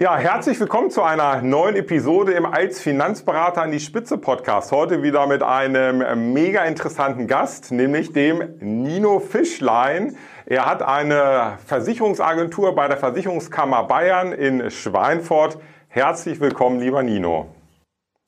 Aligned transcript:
Ja, 0.00 0.16
herzlich 0.16 0.60
willkommen 0.60 0.92
zu 0.92 1.02
einer 1.02 1.42
neuen 1.42 1.74
Episode 1.74 2.30
im 2.30 2.46
Als 2.46 2.80
Finanzberater 2.80 3.62
an 3.62 3.72
die 3.72 3.80
Spitze 3.80 4.16
Podcast. 4.16 4.70
Heute 4.70 5.02
wieder 5.02 5.26
mit 5.26 5.42
einem 5.42 6.32
mega 6.32 6.62
interessanten 6.62 7.26
Gast, 7.26 7.72
nämlich 7.72 8.12
dem 8.12 8.58
Nino 8.60 9.18
Fischlein. 9.18 10.14
Er 10.46 10.66
hat 10.66 10.82
eine 10.82 11.58
Versicherungsagentur 11.66 12.76
bei 12.76 12.86
der 12.86 12.96
Versicherungskammer 12.96 13.88
Bayern 13.88 14.30
in 14.30 14.70
Schweinfurt. 14.70 15.58
Herzlich 15.88 16.38
willkommen, 16.38 16.78
lieber 16.78 17.02
Nino. 17.02 17.52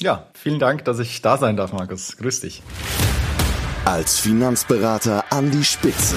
Ja, 0.00 0.26
vielen 0.34 0.58
Dank, 0.58 0.84
dass 0.86 0.98
ich 0.98 1.22
da 1.22 1.38
sein 1.38 1.56
darf, 1.56 1.72
Markus. 1.72 2.16
Grüß 2.16 2.40
dich. 2.40 2.64
Als 3.84 4.18
Finanzberater 4.18 5.22
an 5.30 5.52
die 5.52 5.62
Spitze. 5.62 6.16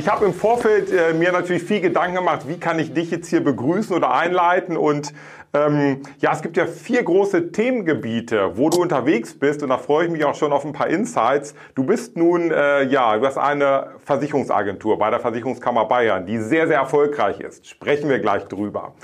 Ich 0.00 0.08
habe 0.08 0.24
im 0.24 0.32
Vorfeld 0.32 0.90
äh, 0.90 1.12
mir 1.12 1.30
natürlich 1.30 1.62
viel 1.62 1.82
Gedanken 1.82 2.14
gemacht, 2.14 2.48
wie 2.48 2.58
kann 2.58 2.78
ich 2.78 2.94
dich 2.94 3.10
jetzt 3.10 3.28
hier 3.28 3.44
begrüßen 3.44 3.94
oder 3.94 4.14
einleiten 4.14 4.78
und 4.78 5.12
ähm, 5.52 6.00
ja, 6.20 6.32
es 6.32 6.40
gibt 6.40 6.56
ja 6.56 6.64
vier 6.64 7.02
große 7.02 7.52
Themengebiete, 7.52 8.52
wo 8.56 8.70
du 8.70 8.80
unterwegs 8.80 9.38
bist 9.38 9.62
und 9.62 9.68
da 9.68 9.76
freue 9.76 10.06
ich 10.06 10.10
mich 10.10 10.24
auch 10.24 10.34
schon 10.34 10.54
auf 10.54 10.64
ein 10.64 10.72
paar 10.72 10.86
Insights. 10.86 11.54
Du 11.74 11.84
bist 11.84 12.16
nun, 12.16 12.50
äh, 12.50 12.84
ja, 12.84 13.18
du 13.18 13.26
hast 13.26 13.36
eine 13.36 13.88
Versicherungsagentur 14.02 14.98
bei 14.98 15.10
der 15.10 15.20
Versicherungskammer 15.20 15.84
Bayern, 15.84 16.24
die 16.24 16.38
sehr, 16.38 16.66
sehr 16.66 16.78
erfolgreich 16.78 17.38
ist. 17.38 17.66
Sprechen 17.66 18.08
wir 18.08 18.20
gleich 18.20 18.44
drüber. 18.44 18.94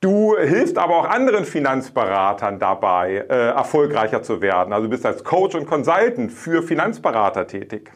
Du 0.00 0.36
hilfst 0.36 0.78
aber 0.78 0.96
auch 0.96 1.08
anderen 1.08 1.44
Finanzberatern 1.44 2.58
dabei, 2.58 3.24
äh, 3.28 3.50
erfolgreicher 3.50 4.24
zu 4.24 4.42
werden. 4.42 4.72
Also 4.72 4.86
du 4.86 4.90
bist 4.90 5.06
als 5.06 5.22
Coach 5.22 5.54
und 5.54 5.66
Consultant 5.66 6.32
für 6.32 6.64
Finanzberater 6.64 7.46
tätig. 7.46 7.92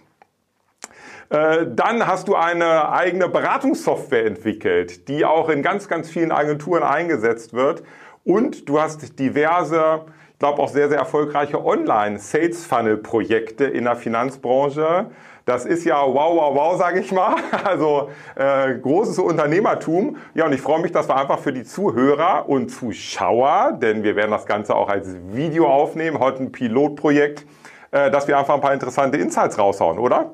Äh, 1.33 1.67
dann 1.75 2.07
hast 2.07 2.29
du 2.29 2.37
eine 2.37 2.93
eigene 2.93 3.27
Beratungssoftware 3.27 4.27
entwickelt, 4.27 5.09
die 5.09 5.25
auch 5.25 5.49
in 5.49 5.63
ganz, 5.63 5.89
ganz 5.89 6.11
vielen 6.11 6.31
Agenturen 6.31 6.83
eingesetzt 6.83 7.55
wird. 7.55 7.83
Und 8.23 8.69
du 8.69 8.79
hast 8.79 9.19
diverse, 9.19 10.03
ich 10.33 10.39
glaube 10.39 10.61
auch 10.61 10.69
sehr, 10.69 10.91
sehr 10.91 10.99
erfolgreiche 10.99 11.65
Online-Sales-Funnel-Projekte 11.65 13.65
in 13.65 13.85
der 13.85 13.97
Finanzbranche. 13.97 15.07
Das 15.47 15.65
ist 15.65 15.87
ja 15.87 16.03
wow, 16.03 16.37
wow, 16.37 16.55
wow, 16.55 16.77
sage 16.77 17.01
ich 17.01 17.11
mal. 17.13 17.37
Also 17.65 18.11
äh, 18.37 18.75
großes 18.75 19.19
Unternehmertum. 19.19 20.19
Ja, 20.35 20.45
und 20.45 20.53
ich 20.53 20.61
freue 20.61 20.83
mich, 20.83 20.93
dass 20.93 21.09
wir 21.09 21.17
einfach 21.17 21.39
für 21.39 21.55
die 21.55 21.65
Zuhörer 21.65 22.47
und 22.47 22.69
Zuschauer, 22.69 23.79
denn 23.81 24.03
wir 24.03 24.17
werden 24.17 24.33
das 24.33 24.45
Ganze 24.45 24.75
auch 24.75 24.91
als 24.91 25.17
Video 25.29 25.67
aufnehmen, 25.67 26.19
heute 26.19 26.43
ein 26.43 26.53
Pilotprojekt, 26.53 27.47
äh, 27.91 28.11
dass 28.11 28.29
wir 28.29 28.37
einfach 28.37 28.53
ein 28.53 28.61
paar 28.61 28.75
interessante 28.75 29.17
Insights 29.17 29.59
raushauen, 29.59 29.99
oder? 29.99 30.33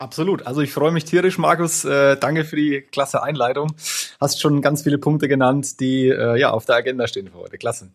Absolut. 0.00 0.46
Also 0.46 0.62
ich 0.62 0.72
freue 0.72 0.92
mich 0.92 1.04
tierisch, 1.04 1.36
Markus. 1.36 1.84
Äh, 1.84 2.16
danke 2.16 2.44
für 2.44 2.56
die 2.56 2.80
klasse 2.80 3.22
Einleitung. 3.22 3.70
Hast 4.18 4.40
schon 4.40 4.62
ganz 4.62 4.82
viele 4.82 4.96
Punkte 4.96 5.28
genannt, 5.28 5.78
die 5.78 6.08
äh, 6.08 6.38
ja 6.38 6.52
auf 6.52 6.64
der 6.64 6.76
Agenda 6.76 7.06
stehen 7.06 7.28
für 7.28 7.36
heute. 7.36 7.58
Klasse. 7.58 7.90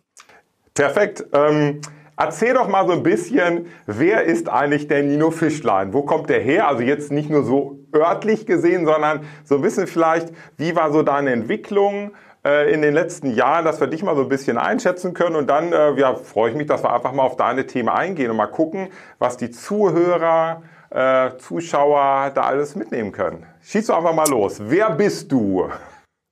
Perfekt. 0.76 1.26
Ähm, 1.34 1.82
erzähl 2.16 2.54
doch 2.54 2.68
mal 2.68 2.86
so 2.86 2.94
ein 2.94 3.02
bisschen, 3.02 3.66
wer 3.88 4.24
ist 4.24 4.50
eigentlich 4.50 4.88
der 4.88 5.02
Nino 5.02 5.32
Fischlein? 5.32 5.94
Wo 5.94 6.04
kommt 6.04 6.30
der 6.30 6.42
her? 6.42 6.68
Also 6.68 6.84
jetzt 6.84 7.12
nicht 7.12 7.32
nur 7.32 7.44
so 7.44 7.80
örtlich 7.92 8.46
gesehen, 8.46 8.86
sondern 8.86 9.22
so 9.44 9.56
ein 9.56 9.62
bisschen 9.62 9.88
vielleicht, 9.88 10.32
wie 10.58 10.76
war 10.76 10.94
so 10.94 11.02
deine 11.02 11.32
Entwicklung? 11.32 12.12
äh, 12.46 12.72
in 12.72 12.82
den 12.82 12.94
letzten 12.94 13.34
Jahren, 13.34 13.66
dass 13.66 13.80
wir 13.80 13.88
dich 13.88 14.04
mal 14.04 14.16
so 14.16 14.22
ein 14.22 14.30
bisschen 14.30 14.58
einschätzen 14.58 15.14
können. 15.14 15.36
Und 15.36 15.48
dann 15.50 15.74
äh, 15.74 16.00
ja, 16.00 16.14
freue 16.14 16.52
ich 16.52 16.56
mich, 16.56 16.68
dass 16.68 16.84
wir 16.84 16.94
einfach 16.94 17.12
mal 17.12 17.24
auf 17.24 17.36
deine 17.36 17.66
Themen 17.66 17.90
eingehen 17.90 18.30
und 18.30 18.38
mal 18.38 18.46
gucken, 18.46 18.90
was 19.18 19.38
die 19.38 19.50
Zuhörer 19.50 20.62
äh, 20.96 21.38
Zuschauer 21.38 22.32
da 22.34 22.44
alles 22.44 22.76
mitnehmen 22.76 23.12
können. 23.12 23.46
Schieß 23.62 23.88
doch 23.88 23.98
einfach 23.98 24.14
mal 24.14 24.30
los. 24.30 24.58
Wer 24.60 24.90
bist 24.92 25.30
du? 25.30 25.70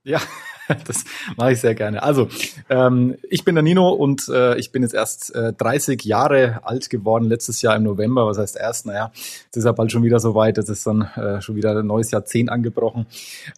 Ja, 0.05 0.21
das 0.87 1.03
mache 1.37 1.53
ich 1.53 1.59
sehr 1.59 1.75
gerne. 1.75 2.03
Also, 2.03 2.27
ähm, 2.69 3.17
ich 3.29 3.43
bin 3.43 3.55
der 3.55 3.63
Nino 3.63 3.89
und 3.89 4.27
äh, 4.29 4.55
ich 4.57 4.71
bin 4.71 4.83
jetzt 4.83 4.93
erst 4.93 5.33
äh, 5.35 5.53
30 5.53 6.03
Jahre 6.03 6.61
alt 6.63 6.89
geworden, 6.89 7.25
letztes 7.25 7.61
Jahr 7.61 7.75
im 7.75 7.83
November. 7.83 8.25
Was 8.27 8.37
heißt 8.37 8.57
erst? 8.57 8.85
Naja, 8.85 9.11
es 9.13 9.57
ist 9.57 9.65
ja 9.65 9.71
bald 9.71 9.91
schon 9.91 10.03
wieder 10.03 10.19
soweit. 10.19 10.57
Es 10.57 10.69
ist 10.69 10.85
dann 10.87 11.01
äh, 11.15 11.41
schon 11.41 11.55
wieder 11.55 11.77
ein 11.77 11.87
neues 11.87 12.11
Jahrzehnt 12.11 12.49
angebrochen. 12.49 13.05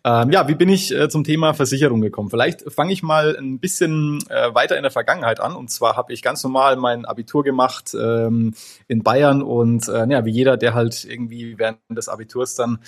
Ähm, 0.04 0.32
ja, 0.32 0.48
wie 0.48 0.56
bin 0.56 0.70
ich 0.70 0.96
äh, 0.96 1.10
zum 1.10 1.24
Thema 1.24 1.54
Versicherung 1.54 2.02
gekommen? 2.02 2.30
Vielleicht 2.30 2.72
fange 2.72 2.94
ich 2.94 3.04
mal 3.04 3.36
ein 3.38 3.60
bisschen 3.60 4.20
äh, 4.30 4.54
weiter 4.54 4.78
in 4.78 4.84
der 4.84 4.92
Vergangenheit 4.92 5.40
an. 5.40 5.56
Und 5.56 5.70
zwar 5.72 5.98
habe 5.98 6.14
ich 6.14 6.22
ganz 6.22 6.44
normal 6.44 6.76
mein 6.76 7.06
Abitur 7.06 7.44
gemacht 7.44 7.96
ähm, 8.00 8.54
in 8.88 9.04
Bayern 9.04 9.42
und 9.42 9.88
äh, 9.88 10.08
ja, 10.08 10.26
wie 10.26 10.32
jeder, 10.32 10.58
der 10.58 10.74
halt 10.74 11.06
irgendwie 11.06 11.58
während 11.58 11.80
des 11.90 12.10
Abiturs 12.10 12.56
dann 12.56 12.80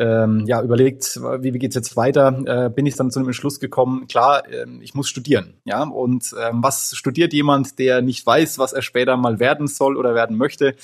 ähm, 0.00 0.44
ja 0.46 0.62
überlegt, 0.62 1.20
wie, 1.40 1.52
wie 1.52 1.58
geht's 1.58 1.74
jetzt 1.74 1.96
weiter, 1.96 2.42
äh, 2.46 2.70
bin 2.70 2.86
ich 2.86 2.96
dann 2.96 3.10
zu 3.10 3.18
einem 3.18 3.28
Entschluss 3.28 3.60
gekommen, 3.60 4.06
klar, 4.08 4.42
ähm, 4.50 4.80
ich 4.82 4.94
muss 4.94 5.08
studieren. 5.08 5.54
Ja, 5.64 5.82
und 5.84 6.34
ähm, 6.42 6.62
was 6.62 6.96
studiert 6.96 7.32
jemand, 7.32 7.78
der 7.78 8.00
nicht 8.00 8.24
weiß, 8.24 8.58
was 8.58 8.72
er 8.72 8.82
später 8.82 9.16
mal 9.16 9.38
werden 9.38 9.68
soll 9.68 9.96
oder 9.96 10.14
werden 10.14 10.36
möchte? 10.36 10.74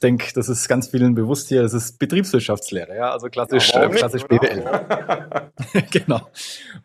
Ich 0.00 0.08
denke, 0.08 0.32
das 0.34 0.48
ist 0.48 0.66
ganz 0.66 0.88
vielen 0.88 1.14
bewusst 1.14 1.48
hier, 1.48 1.60
das 1.60 1.74
ist 1.74 1.98
Betriebswirtschaftslehre, 1.98 2.96
ja, 2.96 3.10
also 3.10 3.28
klassisch, 3.28 3.70
ja, 3.74 3.82
äh, 3.82 3.90
klassisch 3.90 4.22
BWL. 4.22 4.64
genau. 5.90 6.22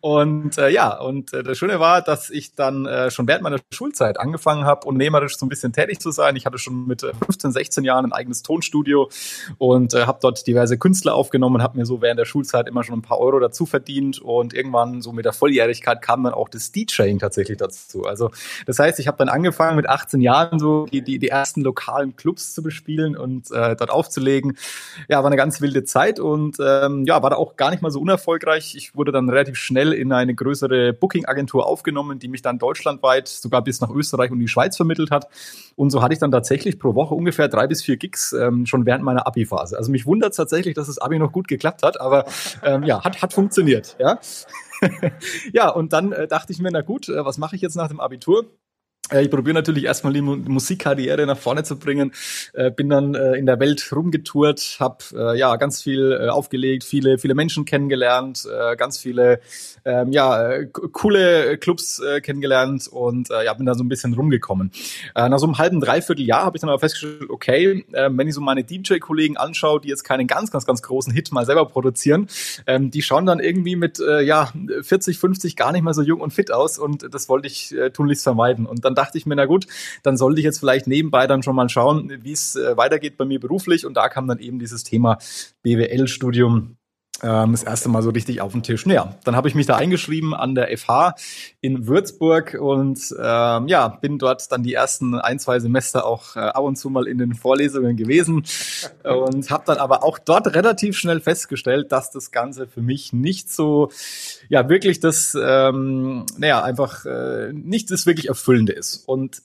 Und 0.02 0.58
äh, 0.58 0.68
ja, 0.68 1.00
und 1.00 1.32
äh, 1.32 1.42
das 1.42 1.56
Schöne 1.56 1.80
war, 1.80 2.02
dass 2.02 2.28
ich 2.28 2.54
dann 2.54 2.84
äh, 2.84 3.10
schon 3.10 3.26
während 3.26 3.42
meiner 3.42 3.56
Schulzeit 3.72 4.20
angefangen 4.20 4.66
habe, 4.66 4.86
unternehmerisch 4.86 5.38
so 5.38 5.46
ein 5.46 5.48
bisschen 5.48 5.72
tätig 5.72 5.98
zu 5.98 6.10
sein. 6.10 6.36
Ich 6.36 6.44
hatte 6.44 6.58
schon 6.58 6.86
mit 6.86 7.00
15, 7.00 7.48
äh, 7.48 7.52
16 7.54 7.84
Jahren 7.84 8.04
ein 8.04 8.12
eigenes 8.12 8.42
Tonstudio 8.42 9.08
und 9.56 9.94
äh, 9.94 10.04
habe 10.04 10.18
dort 10.20 10.46
diverse 10.46 10.76
Künstler 10.76 11.14
aufgenommen 11.14 11.56
und 11.56 11.62
habe 11.62 11.78
mir 11.78 11.86
so 11.86 12.02
während 12.02 12.20
der 12.20 12.26
Schulzeit 12.26 12.68
immer 12.68 12.84
schon 12.84 12.98
ein 12.98 13.02
paar 13.02 13.18
Euro 13.18 13.40
dazu 13.40 13.64
verdient. 13.64 14.20
Und 14.20 14.52
irgendwann 14.52 15.00
so 15.00 15.12
mit 15.12 15.24
der 15.24 15.32
Volljährigkeit 15.32 16.02
kam 16.02 16.22
dann 16.22 16.34
auch 16.34 16.50
das 16.50 16.70
DJing 16.70 17.18
tatsächlich 17.18 17.56
dazu. 17.56 18.04
Also 18.04 18.30
das 18.66 18.78
heißt, 18.78 19.00
ich 19.00 19.06
habe 19.06 19.16
dann 19.16 19.30
angefangen 19.30 19.76
mit 19.76 19.88
18 19.88 20.20
Jahren 20.20 20.58
so 20.58 20.84
die, 20.84 21.00
die, 21.00 21.18
die 21.18 21.28
ersten 21.28 21.62
lokalen 21.62 22.14
Clubs 22.14 22.52
zu 22.52 22.62
bespielen 22.62 23.05
spielen 23.06 23.16
und 23.16 23.50
äh, 23.50 23.76
dort 23.76 23.90
aufzulegen. 23.90 24.56
Ja, 25.08 25.18
war 25.18 25.26
eine 25.26 25.36
ganz 25.36 25.60
wilde 25.60 25.84
Zeit 25.84 26.20
und 26.20 26.56
ähm, 26.60 27.04
ja, 27.06 27.22
war 27.22 27.30
da 27.30 27.36
auch 27.36 27.56
gar 27.56 27.70
nicht 27.70 27.82
mal 27.82 27.90
so 27.90 28.00
unerfolgreich. 28.00 28.74
Ich 28.76 28.94
wurde 28.94 29.12
dann 29.12 29.28
relativ 29.28 29.56
schnell 29.56 29.92
in 29.92 30.12
eine 30.12 30.34
größere 30.34 30.92
Booking-Agentur 30.92 31.66
aufgenommen, 31.66 32.18
die 32.18 32.28
mich 32.28 32.42
dann 32.42 32.58
deutschlandweit 32.58 33.28
sogar 33.28 33.62
bis 33.62 33.80
nach 33.80 33.90
Österreich 33.90 34.30
und 34.30 34.40
die 34.40 34.48
Schweiz 34.48 34.76
vermittelt 34.76 35.10
hat. 35.10 35.28
Und 35.76 35.90
so 35.90 36.02
hatte 36.02 36.14
ich 36.14 36.18
dann 36.18 36.30
tatsächlich 36.30 36.78
pro 36.78 36.94
Woche 36.94 37.14
ungefähr 37.14 37.48
drei 37.48 37.66
bis 37.66 37.82
vier 37.82 37.96
Gigs 37.96 38.32
ähm, 38.32 38.66
schon 38.66 38.86
während 38.86 39.04
meiner 39.04 39.26
Abi-Phase. 39.26 39.76
Also 39.76 39.90
mich 39.90 40.06
wundert 40.06 40.34
tatsächlich, 40.34 40.74
dass 40.74 40.86
das 40.86 40.98
Abi 40.98 41.18
noch 41.18 41.32
gut 41.32 41.48
geklappt 41.48 41.82
hat, 41.82 42.00
aber 42.00 42.24
ähm, 42.62 42.82
ja, 42.84 43.02
hat, 43.04 43.22
hat 43.22 43.32
funktioniert. 43.32 43.96
Ja. 43.98 44.18
ja, 45.52 45.70
und 45.70 45.92
dann 45.92 46.12
äh, 46.12 46.26
dachte 46.26 46.52
ich 46.52 46.58
mir, 46.58 46.70
na 46.70 46.82
gut, 46.82 47.08
äh, 47.08 47.24
was 47.24 47.38
mache 47.38 47.56
ich 47.56 47.62
jetzt 47.62 47.76
nach 47.76 47.88
dem 47.88 48.00
Abitur? 48.00 48.46
Äh, 49.10 49.22
ich 49.22 49.30
probiere 49.30 49.54
natürlich 49.54 49.84
erstmal 49.84 50.12
die 50.12 50.20
Musikkarriere 50.20 51.26
nach 51.26 51.38
vorne 51.38 51.62
zu 51.64 51.78
bringen. 51.78 52.12
Äh, 52.52 52.70
bin 52.70 52.88
dann 52.88 53.14
äh, 53.14 53.34
in 53.34 53.46
der 53.46 53.60
Welt 53.60 53.88
rumgetourt, 53.94 54.78
habe 54.80 55.36
ja 55.36 55.56
ganz 55.56 55.82
viel 55.82 56.28
aufgelegt, 56.28 56.84
viele 56.84 57.18
viele 57.18 57.34
Menschen 57.34 57.64
kennengelernt, 57.64 58.46
ganz 58.76 58.98
viele 58.98 59.40
ähm, 59.84 60.12
ja 60.12 60.64
coole 60.92 61.58
Clubs 61.58 62.00
kennengelernt 62.22 62.88
und 62.88 63.28
ja 63.28 63.52
bin 63.54 63.66
da 63.66 63.74
so 63.74 63.84
ein 63.84 63.88
bisschen 63.88 64.14
rumgekommen. 64.14 64.70
Nach 65.14 65.38
so 65.38 65.46
einem 65.46 65.58
halben 65.58 65.80
dreiviertel 65.80 66.24
Jahr 66.24 66.44
habe 66.44 66.56
ich 66.56 66.60
dann 66.60 66.70
aber 66.70 66.78
festgestellt, 66.78 67.30
okay, 67.30 67.84
äh, 67.92 68.10
wenn 68.12 68.28
ich 68.28 68.34
so 68.34 68.40
meine 68.40 68.64
DJ-Kollegen 68.64 69.36
anschaue, 69.36 69.80
die 69.80 69.88
jetzt 69.88 70.04
keinen 70.04 70.26
ganz 70.26 70.50
ganz 70.50 70.66
ganz 70.66 70.82
großen 70.82 71.12
Hit 71.12 71.32
mal 71.32 71.46
selber 71.46 71.66
produzieren, 71.66 72.28
ähm, 72.66 72.90
die 72.90 73.02
schauen 73.02 73.26
dann 73.26 73.40
irgendwie 73.40 73.76
mit 73.76 73.98
ja 73.98 74.52
40, 74.82 75.18
50 75.18 75.56
gar 75.56 75.72
nicht 75.72 75.82
mehr 75.82 75.94
so 75.94 76.02
jung 76.02 76.20
und 76.20 76.32
fit 76.32 76.52
aus 76.52 76.78
und 76.78 77.06
das 77.12 77.28
wollte 77.28 77.46
ich 77.46 77.74
tunlichst 77.92 78.24
vermeiden. 78.24 78.66
Und 78.66 78.84
dann 78.84 78.95
dachte 78.96 79.18
ich 79.18 79.26
mir, 79.26 79.36
na 79.36 79.46
gut, 79.46 79.66
dann 80.02 80.16
sollte 80.16 80.40
ich 80.40 80.44
jetzt 80.44 80.58
vielleicht 80.58 80.86
nebenbei 80.86 81.26
dann 81.26 81.42
schon 81.42 81.56
mal 81.56 81.68
schauen, 81.68 82.12
wie 82.22 82.32
es 82.32 82.56
äh, 82.56 82.76
weitergeht 82.76 83.16
bei 83.16 83.24
mir 83.24 83.40
beruflich. 83.40 83.86
Und 83.86 83.94
da 83.94 84.08
kam 84.08 84.26
dann 84.26 84.38
eben 84.38 84.58
dieses 84.58 84.82
Thema 84.82 85.18
BWL-Studium 85.62 86.76
ähm, 87.22 87.52
das 87.52 87.62
erste 87.62 87.88
Mal 87.88 88.02
so 88.02 88.10
richtig 88.10 88.40
auf 88.40 88.52
dem 88.52 88.62
Tisch. 88.62 88.86
Naja, 88.86 89.16
dann 89.24 89.36
habe 89.36 89.48
ich 89.48 89.54
mich 89.54 89.66
da 89.66 89.76
eingeschrieben 89.76 90.34
an 90.34 90.54
der 90.54 90.76
FH 90.76 91.14
in 91.60 91.86
Würzburg 91.86 92.56
und 92.60 92.98
ähm, 93.18 93.68
ja, 93.68 93.88
bin 93.88 94.18
dort 94.18 94.50
dann 94.52 94.62
die 94.62 94.74
ersten 94.74 95.14
ein, 95.14 95.38
zwei 95.38 95.58
Semester 95.60 96.06
auch 96.06 96.36
äh, 96.36 96.40
ab 96.40 96.62
und 96.62 96.76
zu 96.76 96.90
mal 96.90 97.06
in 97.06 97.18
den 97.18 97.34
Vorlesungen 97.34 97.96
gewesen 97.96 98.44
und 99.04 99.50
habe 99.50 99.64
dann 99.66 99.78
aber 99.78 100.04
auch 100.04 100.18
dort 100.18 100.54
relativ 100.54 100.96
schnell 100.96 101.20
festgestellt, 101.20 101.92
dass 101.92 102.10
das 102.10 102.30
Ganze 102.30 102.66
für 102.66 102.82
mich 102.82 103.12
nicht 103.12 103.50
so, 103.50 103.90
ja, 104.48 104.68
wirklich 104.68 105.00
das, 105.00 105.36
ähm, 105.40 106.26
naja, 106.36 106.62
einfach 106.62 107.04
äh, 107.06 107.52
nicht 107.52 107.90
das 107.90 108.06
wirklich 108.06 108.28
Erfüllende 108.28 108.72
ist. 108.72 109.04
Und 109.06 109.42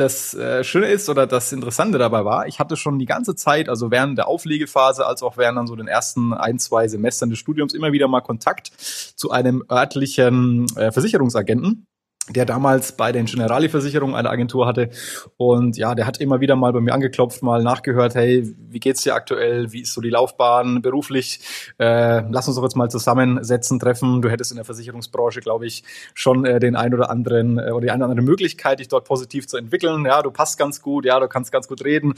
das 0.00 0.34
äh, 0.34 0.64
Schöne 0.64 0.88
ist 0.88 1.08
oder 1.08 1.26
das 1.26 1.52
Interessante 1.52 1.98
dabei 1.98 2.24
war, 2.24 2.46
ich 2.46 2.58
hatte 2.58 2.76
schon 2.76 2.98
die 2.98 3.06
ganze 3.06 3.34
Zeit, 3.34 3.68
also 3.68 3.90
während 3.90 4.18
der 4.18 4.26
Auflegephase, 4.26 5.06
als 5.06 5.22
auch 5.22 5.36
während 5.36 5.58
dann 5.58 5.66
so 5.66 5.76
den 5.76 5.88
ersten 5.88 6.32
ein, 6.32 6.58
zwei 6.58 6.88
Semestern 6.88 7.30
des 7.30 7.38
Studiums 7.38 7.74
immer 7.74 7.92
wieder 7.92 8.08
mal 8.08 8.20
Kontakt 8.20 8.72
zu 9.14 9.30
einem 9.30 9.62
örtlichen 9.70 10.66
äh, 10.76 10.90
Versicherungsagenten 10.90 11.86
der 12.30 12.44
damals 12.44 12.92
bei 12.92 13.12
den 13.12 13.26
Generali-Versicherungen 13.26 14.14
eine 14.14 14.30
Agentur 14.30 14.66
hatte. 14.66 14.90
Und 15.36 15.76
ja, 15.76 15.94
der 15.94 16.06
hat 16.06 16.20
immer 16.20 16.40
wieder 16.40 16.56
mal 16.56 16.72
bei 16.72 16.80
mir 16.80 16.94
angeklopft, 16.94 17.42
mal 17.42 17.62
nachgehört, 17.62 18.14
hey, 18.14 18.54
wie 18.56 18.80
geht's 18.80 19.02
dir 19.02 19.14
aktuell? 19.14 19.72
Wie 19.72 19.82
ist 19.82 19.92
so 19.92 20.00
die 20.00 20.10
Laufbahn 20.10 20.82
beruflich? 20.82 21.40
Äh, 21.78 22.22
lass 22.30 22.48
uns 22.48 22.56
doch 22.56 22.62
jetzt 22.62 22.76
mal 22.76 22.90
zusammensetzen, 22.90 23.78
treffen. 23.78 24.22
Du 24.22 24.30
hättest 24.30 24.52
in 24.52 24.56
der 24.56 24.64
Versicherungsbranche, 24.64 25.40
glaube 25.40 25.66
ich, 25.66 25.82
schon 26.14 26.44
äh, 26.44 26.60
den 26.60 26.76
ein 26.76 26.94
oder 26.94 27.10
anderen 27.10 27.58
äh, 27.58 27.70
oder 27.70 27.80
die 27.80 27.90
eine 27.90 28.04
oder 28.04 28.12
andere 28.12 28.26
Möglichkeit, 28.26 28.80
dich 28.80 28.88
dort 28.88 29.04
positiv 29.06 29.46
zu 29.46 29.56
entwickeln. 29.56 30.04
Ja, 30.06 30.22
du 30.22 30.30
passt 30.30 30.58
ganz 30.58 30.82
gut, 30.82 31.04
ja, 31.04 31.18
du 31.18 31.28
kannst 31.28 31.52
ganz 31.52 31.68
gut 31.68 31.84
reden 31.84 32.14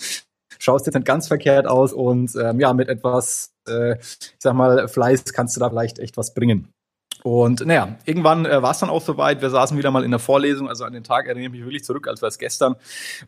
schaust 0.59 0.87
jetzt 0.87 0.95
nicht 0.95 1.07
ganz 1.07 1.29
verkehrt 1.29 1.67
aus 1.67 1.93
und 1.93 2.37
ähm, 2.37 2.61
ja, 2.61 2.73
mit 2.73 2.89
etwas, 2.89 3.53
äh, 3.69 3.99
ich 3.99 4.37
sag 4.39 4.55
mal, 4.55 4.87
Fleiß 4.87 5.25
kannst 5.33 5.57
du 5.57 5.61
da 5.61 5.71
vielleicht 5.71 5.99
echt 5.99 6.17
was 6.17 6.35
bringen. 6.35 6.69
Und 7.23 7.65
naja, 7.65 7.97
irgendwann 8.05 8.47
äh, 8.47 8.63
war 8.63 8.73
es 8.73 8.79
dann 8.79 8.91
auch 8.91 9.01
soweit. 9.01 9.43
Wir 9.43 9.51
saßen 9.51 9.79
wieder 9.79 9.91
mal 9.91 10.05
in 10.05 10.11
der 10.11 10.19
Vorlesung. 10.19 10.69
Also 10.69 10.85
an 10.85 10.93
den 10.93 11.05
Tag 11.05 11.27
erinnere 11.27 11.47
ich 11.47 11.53
mich 11.53 11.65
wirklich 11.65 11.85
zurück, 11.85 12.09
als 12.09 12.21
wäre 12.21 12.31
es 12.31 12.39
gestern. 12.39 12.75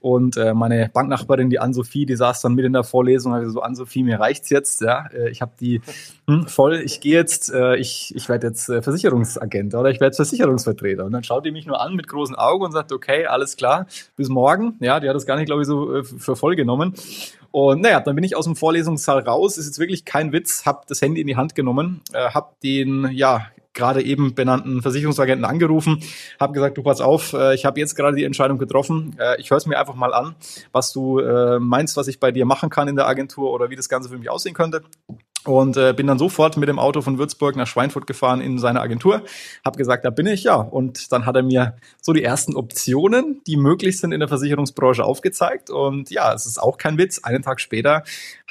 Und 0.00 0.36
äh, 0.36 0.52
meine 0.52 0.90
Banknachbarin, 0.92 1.48
die 1.48 1.60
Ann-Sophie, 1.60 2.04
die 2.04 2.16
saß 2.16 2.40
dann 2.42 2.54
mit 2.54 2.64
in 2.64 2.72
der 2.72 2.84
Vorlesung. 2.84 3.34
Also 3.34 3.50
so, 3.50 3.60
Ann-Sophie, 3.62 4.02
mir 4.02 4.18
reicht's 4.18 4.50
jetzt. 4.50 4.80
Ja, 4.80 5.06
äh, 5.12 5.30
ich 5.30 5.42
habe 5.42 5.52
die 5.60 5.80
hm, 6.26 6.48
voll. 6.48 6.80
Ich 6.84 7.00
gehe 7.00 7.14
jetzt. 7.14 7.52
Äh, 7.52 7.76
ich 7.76 8.12
ich 8.16 8.28
werde 8.28 8.48
jetzt 8.48 8.68
äh, 8.68 8.82
Versicherungsagent 8.82 9.74
oder 9.74 9.90
ich 9.90 10.00
werde 10.00 10.16
Versicherungsvertreter. 10.16 11.04
Und 11.04 11.12
dann 11.12 11.22
schaut 11.22 11.46
die 11.46 11.52
mich 11.52 11.66
nur 11.66 11.80
an 11.80 11.94
mit 11.94 12.08
großen 12.08 12.34
Augen 12.34 12.64
und 12.64 12.72
sagt, 12.72 12.90
okay, 12.92 13.26
alles 13.26 13.56
klar, 13.56 13.86
bis 14.16 14.28
morgen. 14.28 14.76
Ja, 14.80 14.98
die 14.98 15.08
hat 15.08 15.14
das 15.14 15.26
gar 15.26 15.36
nicht, 15.36 15.46
glaube 15.46 15.62
ich, 15.62 15.68
so 15.68 15.96
äh, 15.96 16.04
für 16.04 16.34
voll 16.34 16.56
genommen. 16.56 16.94
Und 17.52 17.82
naja, 17.82 18.00
dann 18.00 18.16
bin 18.16 18.24
ich 18.24 18.34
aus 18.34 18.46
dem 18.46 18.56
Vorlesungssaal 18.56 19.20
raus. 19.20 19.58
Ist 19.58 19.66
jetzt 19.66 19.78
wirklich 19.78 20.04
kein 20.04 20.32
Witz. 20.32 20.66
Hab 20.66 20.88
das 20.88 21.00
Handy 21.00 21.20
in 21.20 21.28
die 21.28 21.36
Hand 21.36 21.54
genommen, 21.54 22.00
äh, 22.12 22.30
hab 22.30 22.58
den 22.60 23.08
ja 23.12 23.46
gerade 23.74 24.02
eben 24.02 24.34
benannten 24.34 24.80
Versicherungsagenten 24.80 25.44
angerufen, 25.44 26.00
habe 26.40 26.52
gesagt, 26.52 26.78
du 26.78 26.82
pass 26.82 27.00
auf, 27.00 27.32
äh, 27.32 27.54
ich 27.54 27.64
habe 27.64 27.78
jetzt 27.80 27.94
gerade 27.96 28.16
die 28.16 28.24
Entscheidung 28.24 28.58
getroffen. 28.58 29.16
Äh, 29.18 29.40
ich 29.40 29.50
höre 29.50 29.58
es 29.58 29.66
mir 29.66 29.78
einfach 29.78 29.94
mal 29.94 30.14
an, 30.14 30.34
was 30.72 30.92
du 30.92 31.18
äh, 31.18 31.58
meinst, 31.58 31.96
was 31.96 32.08
ich 32.08 32.20
bei 32.20 32.32
dir 32.32 32.46
machen 32.46 32.70
kann 32.70 32.88
in 32.88 32.96
der 32.96 33.06
Agentur 33.06 33.52
oder 33.52 33.70
wie 33.70 33.76
das 33.76 33.88
Ganze 33.88 34.08
für 34.08 34.18
mich 34.18 34.30
aussehen 34.30 34.54
könnte. 34.54 34.82
Und 35.44 35.76
äh, 35.76 35.92
bin 35.92 36.06
dann 36.06 36.18
sofort 36.18 36.56
mit 36.56 36.70
dem 36.70 36.78
Auto 36.78 37.02
von 37.02 37.18
Würzburg 37.18 37.54
nach 37.56 37.66
Schweinfurt 37.66 38.06
gefahren 38.06 38.40
in 38.40 38.58
seine 38.58 38.80
Agentur. 38.80 39.22
Hab 39.62 39.76
gesagt, 39.76 40.04
da 40.06 40.10
bin 40.10 40.26
ich 40.26 40.44
ja. 40.44 40.54
Und 40.54 41.12
dann 41.12 41.26
hat 41.26 41.36
er 41.36 41.42
mir 41.42 41.76
so 42.00 42.14
die 42.14 42.22
ersten 42.22 42.56
Optionen, 42.56 43.42
die 43.46 43.58
möglich 43.58 44.00
sind 44.00 44.12
in 44.12 44.20
der 44.20 44.28
Versicherungsbranche, 44.28 45.04
aufgezeigt. 45.04 45.68
Und 45.68 46.10
ja, 46.10 46.32
es 46.32 46.46
ist 46.46 46.56
auch 46.56 46.78
kein 46.78 46.96
Witz. 46.96 47.20
Einen 47.22 47.42
Tag 47.42 47.60
später 47.60 48.04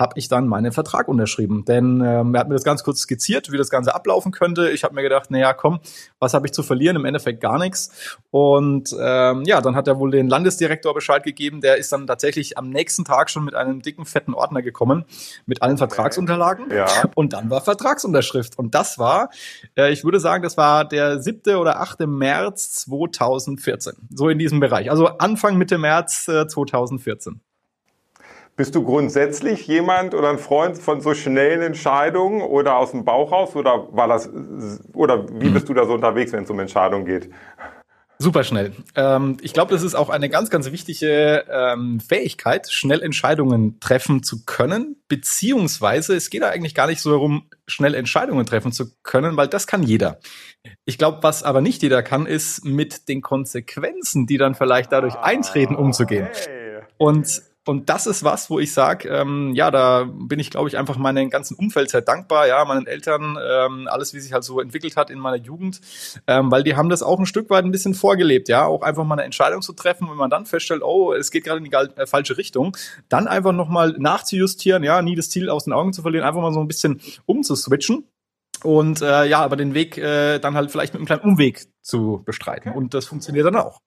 habe 0.04 0.20
ich 0.20 0.28
dann 0.28 0.48
meinen 0.48 0.74
Vertrag 0.74 1.08
unterschrieben. 1.08 1.64
Denn 1.66 2.04
ähm, 2.06 2.36
er 2.36 2.42
hat 2.42 2.50
mir 2.50 2.56
das 2.56 2.66
ganz 2.66 2.84
kurz 2.84 3.00
skizziert, 3.00 3.52
wie 3.52 3.58
das 3.58 3.70
Ganze 3.70 3.96
ablaufen 3.96 4.34
könnte. 4.34 4.70
Ich 4.70 4.84
habe 4.84 4.94
mir 4.94 5.02
gedacht, 5.02 5.28
na 5.30 5.40
ja, 5.40 5.54
komm, 5.54 5.80
was 6.20 6.34
habe 6.34 6.46
ich 6.46 6.52
zu 6.52 6.62
verlieren? 6.62 6.98
Im 6.98 7.06
Endeffekt 7.06 7.40
gar 7.40 7.58
nichts. 7.58 8.18
Und 8.30 8.94
ähm, 9.00 9.44
ja, 9.46 9.62
dann 9.62 9.76
hat 9.76 9.88
er 9.88 9.98
wohl 9.98 10.12
den 10.12 10.28
Landesdirektor 10.28 10.94
Bescheid 10.94 11.24
gegeben. 11.24 11.62
Der 11.62 11.78
ist 11.78 11.92
dann 11.94 12.06
tatsächlich 12.06 12.58
am 12.58 12.70
nächsten 12.70 13.06
Tag 13.06 13.30
schon 13.30 13.46
mit 13.46 13.56
einem 13.56 13.82
dicken, 13.82 14.06
fetten 14.06 14.34
Ordner 14.34 14.62
gekommen, 14.62 15.06
mit 15.46 15.62
allen 15.62 15.78
Vertragsunterlagen. 15.78 16.70
Ja. 16.70 16.88
Und 17.16 17.32
dann 17.32 17.50
war 17.50 17.62
Vertragsunterschrift. 17.62 18.60
Und 18.60 18.76
das 18.76 19.00
war, 19.00 19.30
äh, 19.78 19.94
ich 19.94 20.04
würde 20.04 20.20
sagen, 20.20 20.44
das 20.44 20.58
war 20.58 20.86
der 20.86 21.22
7. 21.22 21.56
oder 21.56 21.80
8. 21.80 22.02
März 22.02 22.74
2014. 22.74 23.94
So 24.14 24.28
in 24.28 24.38
diesem 24.38 24.60
Bereich. 24.60 24.92
Also 24.92 25.08
Anfang, 25.08 25.58
Mitte 25.58 25.78
März 25.78 26.28
äh, 26.28 26.46
2014. 26.46 27.40
Bist 28.56 28.76
du 28.76 28.84
grundsätzlich 28.84 29.66
jemand 29.66 30.14
oder 30.14 30.30
ein 30.30 30.38
Freund 30.38 30.78
von 30.78 31.02
so 31.02 31.16
schnellen 31.16 31.62
Entscheidungen 31.62 32.42
oder 32.42 32.78
aus 32.78 32.92
dem 32.92 33.04
Bauch 33.04 33.32
raus 33.32 33.56
oder 33.56 33.88
war 33.92 34.08
das 34.08 34.30
oder 34.94 35.26
wie 35.40 35.50
bist 35.50 35.70
du 35.70 35.74
da 35.74 35.88
so 35.88 35.94
unterwegs, 35.94 36.32
wenn 36.34 36.44
es 36.44 36.50
um 36.52 36.60
Entscheidungen 36.60 37.06
geht? 37.06 37.30
Super 38.20 38.44
schnell. 38.44 38.74
Ähm, 38.96 39.38
ich 39.42 39.54
glaube, 39.54 39.74
das 39.74 39.82
ist 39.82 39.96
auch 39.96 40.10
eine 40.10 40.30
ganz, 40.30 40.52
ganz 40.52 40.72
wichtige 40.72 41.46
ähm, 41.52 42.00
Fähigkeit, 42.00 42.72
schnell 42.72 43.02
Entscheidungen 43.02 43.80
treffen 43.80 44.22
zu 44.22 44.46
können, 44.46 44.98
beziehungsweise 45.08 46.16
es 46.16 46.30
geht 46.30 46.44
da 46.44 46.50
eigentlich 46.50 46.76
gar 46.76 46.88
nicht 46.88 47.02
so 47.02 47.10
darum, 47.10 47.50
schnell 47.66 47.96
Entscheidungen 47.96 48.46
treffen 48.46 48.72
zu 48.72 48.92
können, 49.02 49.36
weil 49.36 49.48
das 49.48 49.66
kann 49.66 49.82
jeder. 49.82 50.20
Ich 50.86 51.00
glaube, 51.00 51.20
was 51.22 51.42
aber 51.42 51.60
nicht 51.60 51.82
jeder 51.82 52.04
kann, 52.04 52.28
ist 52.28 52.64
mit 52.64 53.10
den 53.10 53.22
Konsequenzen, 53.22 54.28
die 54.28 54.38
dann 54.38 54.54
vielleicht 54.54 54.92
dadurch 54.92 55.16
eintreten, 55.16 55.76
umzugehen. 55.76 56.30
Und 56.98 57.42
und 57.66 57.90
das 57.90 58.08
ist 58.08 58.24
was, 58.24 58.50
wo 58.50 58.60
ich 58.60 58.74
sage, 58.74 59.08
ähm, 59.10 59.54
ja, 59.56 59.72
da 59.72 60.06
bin 60.06 60.40
ich, 60.40 60.50
glaube 60.50 60.68
ich, 60.68 60.78
einfach 60.78 60.98
meinem 60.98 61.30
ganzen 61.30 61.56
Umfeld 61.56 61.90
sehr 61.90 62.02
dankbar, 62.02 62.48
ja, 62.48 62.66
meinen 62.66 62.88
Eltern, 62.88 63.38
ähm, 63.42 63.88
alles, 63.90 64.14
wie 64.14 64.20
sich 64.20 64.34
halt 64.34 64.44
so 64.44 64.60
entwickelt 64.60 64.98
hat 64.98 65.10
in 65.10 65.20
meiner 65.20 65.38
Jugend, 65.38 65.80
ähm, 66.28 66.52
weil 66.52 66.64
die 66.64 66.76
haben 66.76 66.90
das 66.90 67.04
auch 67.04 67.20
ein 67.20 67.26
Stück 67.26 67.50
weit 67.50 67.64
ein 67.64 67.72
bisschen 67.72 67.94
vorgelebt, 67.94 68.50
ja, 68.50 68.66
auch 68.66 68.82
einfach 68.82 69.06
mal 69.06 69.16
eine 69.16 69.24
Entscheidung 69.24 69.62
zu 69.62 69.74
treffen, 69.74 70.10
wenn 70.10 70.18
man 70.18 70.30
dann 70.30 70.46
feststellt, 70.46 70.82
oh, 70.84 71.14
es 71.14 71.32
geht 71.32 71.46
gerade 71.46 71.60
in 71.60 71.64
die 71.64 71.72
äh, 71.72 72.06
falsche 72.06 72.38
Richtung, 72.38 72.76
dann 73.08 73.28
einfach 73.28 73.54
nochmal 73.54 73.96
nachzujustieren, 73.98 74.84
ja, 74.84 75.02
nie 75.02 75.16
das 75.16 75.30
Ziel 75.30 75.50
aus 75.50 75.64
den 75.64 75.74
Augen 75.74 75.94
zu 75.94 76.02
verlieren, 76.02 76.28
einfach 76.28 76.42
mal 76.42 76.54
so 76.54 76.60
ein 76.60 76.68
bisschen 76.68 77.02
umzuswitchen 77.26 78.06
und 78.64 79.02
äh, 79.02 79.26
ja, 79.26 79.42
aber 79.42 79.56
den 79.56 79.74
Weg 79.74 79.98
äh, 79.98 80.40
dann 80.40 80.56
halt 80.56 80.72
vielleicht 80.72 80.94
mit 80.94 81.00
einem 81.00 81.06
kleinen 81.06 81.22
Umweg 81.22 81.68
zu 81.82 82.24
bestreiten. 82.26 82.72
Und 82.72 82.94
das 82.94 83.06
funktioniert 83.06 83.46
dann 83.46 83.56
auch. 83.58 83.80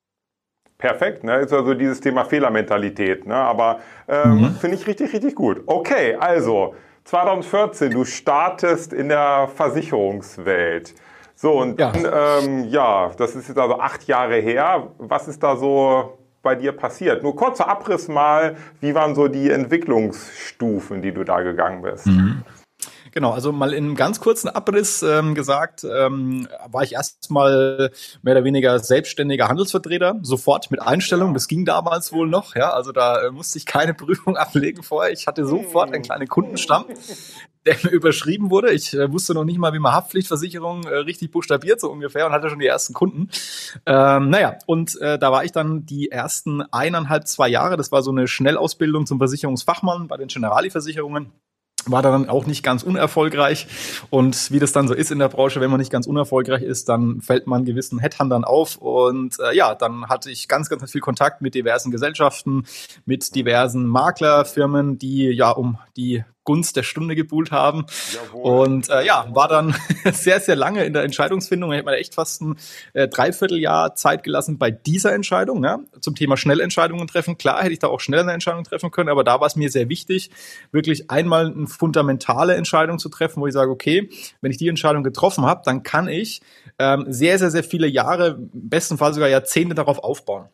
Perfekt, 0.78 1.24
ne? 1.24 1.36
Ist 1.36 1.52
also 1.52 1.72
dieses 1.74 2.00
Thema 2.00 2.24
Fehlermentalität, 2.24 3.26
ne? 3.26 3.34
Aber 3.34 3.80
ähm, 4.08 4.40
mhm. 4.40 4.56
finde 4.56 4.76
ich 4.76 4.86
richtig, 4.86 5.12
richtig 5.12 5.34
gut. 5.34 5.62
Okay, 5.66 6.16
also 6.20 6.74
2014, 7.04 7.92
du 7.92 8.04
startest 8.04 8.92
in 8.92 9.08
der 9.08 9.48
Versicherungswelt. 9.54 10.94
So, 11.34 11.60
und 11.60 11.78
ja. 11.78 11.92
Dann, 11.92 12.44
ähm, 12.44 12.64
ja, 12.68 13.10
das 13.16 13.36
ist 13.36 13.48
jetzt 13.48 13.58
also 13.58 13.78
acht 13.78 14.06
Jahre 14.06 14.36
her. 14.36 14.88
Was 14.98 15.28
ist 15.28 15.42
da 15.42 15.56
so 15.56 16.18
bei 16.42 16.54
dir 16.54 16.72
passiert? 16.72 17.22
Nur 17.22 17.36
kurzer 17.36 17.68
Abriss 17.68 18.08
mal, 18.08 18.56
wie 18.80 18.94
waren 18.94 19.14
so 19.14 19.28
die 19.28 19.50
Entwicklungsstufen, 19.50 21.02
die 21.02 21.12
du 21.12 21.24
da 21.24 21.40
gegangen 21.40 21.82
bist? 21.82 22.06
Mhm. 22.06 22.42
Genau, 23.16 23.30
also 23.30 23.50
mal 23.50 23.72
in 23.72 23.84
einem 23.84 23.94
ganz 23.94 24.20
kurzen 24.20 24.50
Abriss 24.50 25.02
ähm, 25.02 25.34
gesagt, 25.34 25.84
ähm, 25.84 26.46
war 26.70 26.82
ich 26.82 26.92
erstmal 26.92 27.90
mehr 28.20 28.34
oder 28.34 28.44
weniger 28.44 28.78
selbstständiger 28.78 29.48
Handelsvertreter, 29.48 30.18
sofort 30.20 30.70
mit 30.70 30.82
Einstellung. 30.82 31.32
Das 31.32 31.48
ging 31.48 31.64
damals 31.64 32.12
wohl 32.12 32.28
noch, 32.28 32.54
ja. 32.56 32.74
Also 32.74 32.92
da 32.92 33.22
äh, 33.22 33.30
musste 33.30 33.56
ich 33.56 33.64
keine 33.64 33.94
Prüfung 33.94 34.36
ablegen 34.36 34.82
vorher. 34.82 35.14
Ich 35.14 35.26
hatte 35.26 35.46
sofort 35.46 35.94
einen 35.94 36.02
kleinen 36.02 36.28
Kundenstamm, 36.28 36.84
der 37.64 37.76
mir 37.84 37.88
überschrieben 37.88 38.50
wurde. 38.50 38.70
Ich 38.74 38.92
äh, 38.92 39.10
wusste 39.10 39.32
noch 39.32 39.44
nicht 39.44 39.56
mal, 39.56 39.72
wie 39.72 39.78
man 39.78 39.94
Haftpflichtversicherung 39.94 40.84
äh, 40.84 40.96
richtig 40.96 41.30
buchstabiert, 41.30 41.80
so 41.80 41.90
ungefähr, 41.90 42.26
und 42.26 42.32
hatte 42.32 42.50
schon 42.50 42.58
die 42.58 42.66
ersten 42.66 42.92
Kunden. 42.92 43.30
Ähm, 43.86 44.28
naja, 44.28 44.58
und 44.66 45.00
äh, 45.00 45.18
da 45.18 45.32
war 45.32 45.42
ich 45.42 45.52
dann 45.52 45.86
die 45.86 46.10
ersten 46.10 46.60
eineinhalb, 46.70 47.26
zwei 47.26 47.48
Jahre. 47.48 47.78
Das 47.78 47.90
war 47.90 48.02
so 48.02 48.10
eine 48.10 48.28
Schnellausbildung 48.28 49.06
zum 49.06 49.16
Versicherungsfachmann 49.16 50.06
bei 50.06 50.18
den 50.18 50.28
Generali-Versicherungen 50.28 51.32
war 51.90 52.02
dann 52.02 52.28
auch 52.28 52.46
nicht 52.46 52.62
ganz 52.62 52.82
unerfolgreich. 52.82 53.66
Und 54.10 54.50
wie 54.50 54.58
das 54.58 54.72
dann 54.72 54.88
so 54.88 54.94
ist 54.94 55.10
in 55.10 55.18
der 55.18 55.28
Branche, 55.28 55.60
wenn 55.60 55.70
man 55.70 55.80
nicht 55.80 55.92
ganz 55.92 56.06
unerfolgreich 56.06 56.62
ist, 56.62 56.88
dann 56.88 57.20
fällt 57.20 57.46
man 57.46 57.64
gewissen 57.64 57.98
Headhuntern 57.98 58.44
auf. 58.44 58.76
Und 58.76 59.38
äh, 59.40 59.56
ja, 59.56 59.74
dann 59.74 60.08
hatte 60.08 60.30
ich 60.30 60.48
ganz, 60.48 60.68
ganz 60.68 60.90
viel 60.90 61.00
Kontakt 61.00 61.42
mit 61.42 61.54
diversen 61.54 61.90
Gesellschaften, 61.90 62.64
mit 63.04 63.34
diversen 63.34 63.86
Maklerfirmen, 63.86 64.98
die 64.98 65.30
ja 65.30 65.50
um 65.50 65.78
die 65.96 66.24
Gunst 66.46 66.76
der 66.76 66.82
Stunde 66.82 67.14
gebuhlt 67.14 67.50
haben. 67.50 67.84
Jawohl. 68.14 68.60
Und 68.62 68.88
äh, 68.88 69.04
ja, 69.04 69.28
war 69.34 69.48
dann 69.48 69.74
sehr, 70.12 70.40
sehr 70.40 70.56
lange 70.56 70.84
in 70.84 70.94
der 70.94 71.02
Entscheidungsfindung. 71.02 71.72
Ich 71.72 71.78
habe 71.80 71.90
mir 71.90 71.98
echt 71.98 72.14
fast 72.14 72.40
ein 72.40 72.56
äh, 72.94 73.08
Dreivierteljahr 73.08 73.94
Zeit 73.94 74.22
gelassen 74.22 74.56
bei 74.56 74.70
dieser 74.70 75.12
Entscheidung, 75.12 75.60
ne? 75.60 75.80
zum 76.00 76.14
Thema 76.14 76.38
Schnellentscheidungen 76.38 77.06
treffen. 77.06 77.36
Klar 77.36 77.62
hätte 77.62 77.72
ich 77.72 77.80
da 77.80 77.88
auch 77.88 78.00
schnell 78.00 78.20
eine 78.20 78.32
Entscheidung 78.32 78.64
treffen 78.64 78.90
können, 78.90 79.10
aber 79.10 79.24
da 79.24 79.40
war 79.40 79.46
es 79.46 79.56
mir 79.56 79.70
sehr 79.70 79.90
wichtig, 79.90 80.30
wirklich 80.72 81.10
einmal 81.10 81.52
eine 81.52 81.66
fundamentale 81.66 82.54
Entscheidung 82.54 82.98
zu 82.98 83.08
treffen, 83.08 83.42
wo 83.42 83.46
ich 83.46 83.52
sage, 83.52 83.70
okay, 83.70 84.08
wenn 84.40 84.50
ich 84.50 84.56
die 84.56 84.68
Entscheidung 84.68 85.02
getroffen 85.02 85.44
habe, 85.44 85.62
dann 85.64 85.82
kann 85.82 86.08
ich 86.08 86.40
ähm, 86.78 87.06
sehr, 87.08 87.38
sehr, 87.38 87.50
sehr 87.50 87.64
viele 87.64 87.88
Jahre, 87.88 88.38
im 88.52 88.68
besten 88.68 88.98
Fall 88.98 89.12
sogar 89.12 89.28
Jahrzehnte 89.28 89.74
darauf 89.74 89.98
aufbauen. 89.98 90.48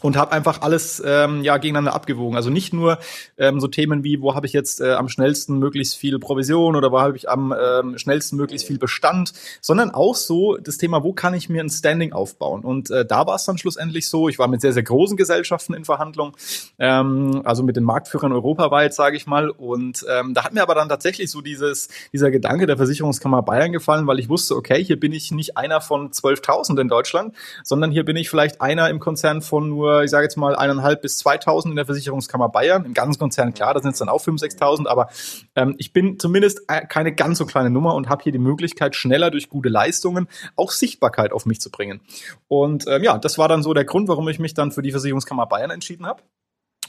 Und 0.00 0.16
habe 0.16 0.32
einfach 0.32 0.62
alles 0.62 1.02
ähm, 1.04 1.42
ja 1.42 1.56
gegeneinander 1.58 1.94
abgewogen. 1.94 2.36
Also 2.36 2.50
nicht 2.50 2.72
nur 2.72 2.98
ähm, 3.36 3.60
so 3.60 3.68
Themen 3.68 4.04
wie, 4.04 4.20
wo 4.20 4.34
habe 4.34 4.46
ich 4.46 4.52
jetzt 4.52 4.80
äh, 4.80 4.92
am 4.92 5.08
schnellsten 5.08 5.58
möglichst 5.58 5.96
viel 5.96 6.18
Provision 6.18 6.76
oder 6.76 6.92
wo 6.92 7.00
habe 7.00 7.16
ich 7.16 7.28
am 7.28 7.54
ähm, 7.58 7.98
schnellsten 7.98 8.36
möglichst 8.36 8.66
viel 8.66 8.78
Bestand, 8.78 9.32
sondern 9.60 9.90
auch 9.90 10.14
so 10.14 10.56
das 10.56 10.78
Thema, 10.78 11.02
wo 11.02 11.12
kann 11.12 11.34
ich 11.34 11.48
mir 11.48 11.62
ein 11.62 11.70
Standing 11.70 12.12
aufbauen. 12.12 12.62
Und 12.62 12.90
äh, 12.90 13.04
da 13.04 13.26
war 13.26 13.36
es 13.36 13.44
dann 13.44 13.58
schlussendlich 13.58 14.08
so, 14.08 14.28
ich 14.28 14.38
war 14.38 14.48
mit 14.48 14.60
sehr, 14.60 14.72
sehr 14.72 14.82
großen 14.82 15.16
Gesellschaften 15.16 15.74
in 15.74 15.84
Verhandlung, 15.84 16.36
ähm, 16.78 17.42
also 17.44 17.62
mit 17.62 17.76
den 17.76 17.84
Marktführern 17.84 18.32
europaweit, 18.32 18.94
sage 18.94 19.16
ich 19.16 19.26
mal. 19.26 19.50
Und 19.50 20.04
ähm, 20.08 20.34
da 20.34 20.44
hat 20.44 20.54
mir 20.54 20.62
aber 20.62 20.74
dann 20.74 20.88
tatsächlich 20.88 21.30
so 21.30 21.40
dieses, 21.40 21.88
dieser 22.12 22.30
Gedanke 22.30 22.66
der 22.66 22.76
Versicherungskammer 22.76 23.42
Bayern 23.42 23.72
gefallen, 23.72 24.06
weil 24.06 24.18
ich 24.18 24.28
wusste, 24.28 24.54
okay, 24.54 24.82
hier 24.82 24.98
bin 24.98 25.12
ich 25.12 25.32
nicht 25.32 25.56
einer 25.56 25.80
von 25.80 26.10
12.000 26.10 26.80
in 26.80 26.88
Deutschland, 26.88 27.34
sondern 27.64 27.90
hier 27.90 28.04
bin 28.04 28.16
ich 28.16 28.30
vielleicht 28.30 28.60
einer 28.60 28.88
im 28.90 29.00
Konzern 29.00 29.42
von 29.42 29.68
nur 29.68 29.87
nur, 29.88 30.04
ich 30.04 30.10
sage 30.10 30.24
jetzt 30.24 30.36
mal, 30.36 30.54
eineinhalb 30.54 31.02
bis 31.02 31.20
2.000 31.24 31.70
in 31.70 31.76
der 31.76 31.86
Versicherungskammer 31.86 32.48
Bayern. 32.48 32.84
Im 32.84 32.94
ganzen 32.94 33.18
Konzern, 33.18 33.54
klar, 33.54 33.74
da 33.74 33.80
sind 33.80 33.92
es 33.92 33.98
dann 33.98 34.08
auch 34.08 34.22
5.000, 34.22 34.58
6.000, 34.58 34.86
aber 34.86 35.08
ähm, 35.56 35.74
ich 35.78 35.92
bin 35.92 36.18
zumindest 36.18 36.62
äh, 36.68 36.86
keine 36.86 37.14
ganz 37.14 37.38
so 37.38 37.46
kleine 37.46 37.70
Nummer 37.70 37.94
und 37.94 38.08
habe 38.08 38.22
hier 38.22 38.32
die 38.32 38.38
Möglichkeit, 38.38 38.96
schneller 38.96 39.30
durch 39.30 39.48
gute 39.48 39.68
Leistungen 39.68 40.28
auch 40.56 40.70
Sichtbarkeit 40.70 41.32
auf 41.32 41.46
mich 41.46 41.60
zu 41.60 41.70
bringen. 41.70 42.00
Und 42.48 42.86
ähm, 42.88 43.02
ja, 43.02 43.18
das 43.18 43.38
war 43.38 43.48
dann 43.48 43.62
so 43.62 43.74
der 43.74 43.84
Grund, 43.84 44.08
warum 44.08 44.28
ich 44.28 44.38
mich 44.38 44.54
dann 44.54 44.72
für 44.72 44.82
die 44.82 44.90
Versicherungskammer 44.90 45.46
Bayern 45.46 45.70
entschieden 45.70 46.06
habe. 46.06 46.22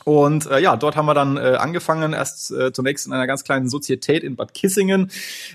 Und 0.06 0.46
äh, 0.48 0.60
ja, 0.60 0.76
dort 0.78 0.96
haben 0.96 1.06
wir 1.06 1.14
dann 1.14 1.38
äh, 1.38 1.56
angefangen, 1.60 2.14
erst 2.14 2.52
äh, 2.52 2.72
zunächst 2.72 3.06
in 3.08 3.14
einer 3.14 3.28
ganz 3.28 3.44
kleinen 3.44 3.70
Sozietät 3.70 4.24
in 4.24 4.36
Bad 4.36 4.54
Kissingen. 4.54 5.12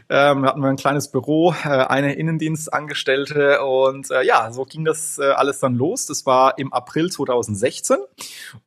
Ähm, 0.09 0.45
hatten 0.45 0.61
wir 0.61 0.69
ein 0.69 0.77
kleines 0.77 1.11
Büro, 1.11 1.55
äh, 1.65 1.69
eine 1.69 2.15
Innendienstangestellte 2.15 3.65
und 3.65 4.11
äh, 4.11 4.23
ja, 4.23 4.53
so 4.53 4.65
ging 4.65 4.85
das 4.85 5.19
äh, 5.19 5.25
alles 5.25 5.61
dann 5.61 5.75
los. 5.75 6.07
Das 6.07 6.27
war 6.27 6.59
im 6.59 6.73
April 6.73 7.11
2016. 7.11 7.97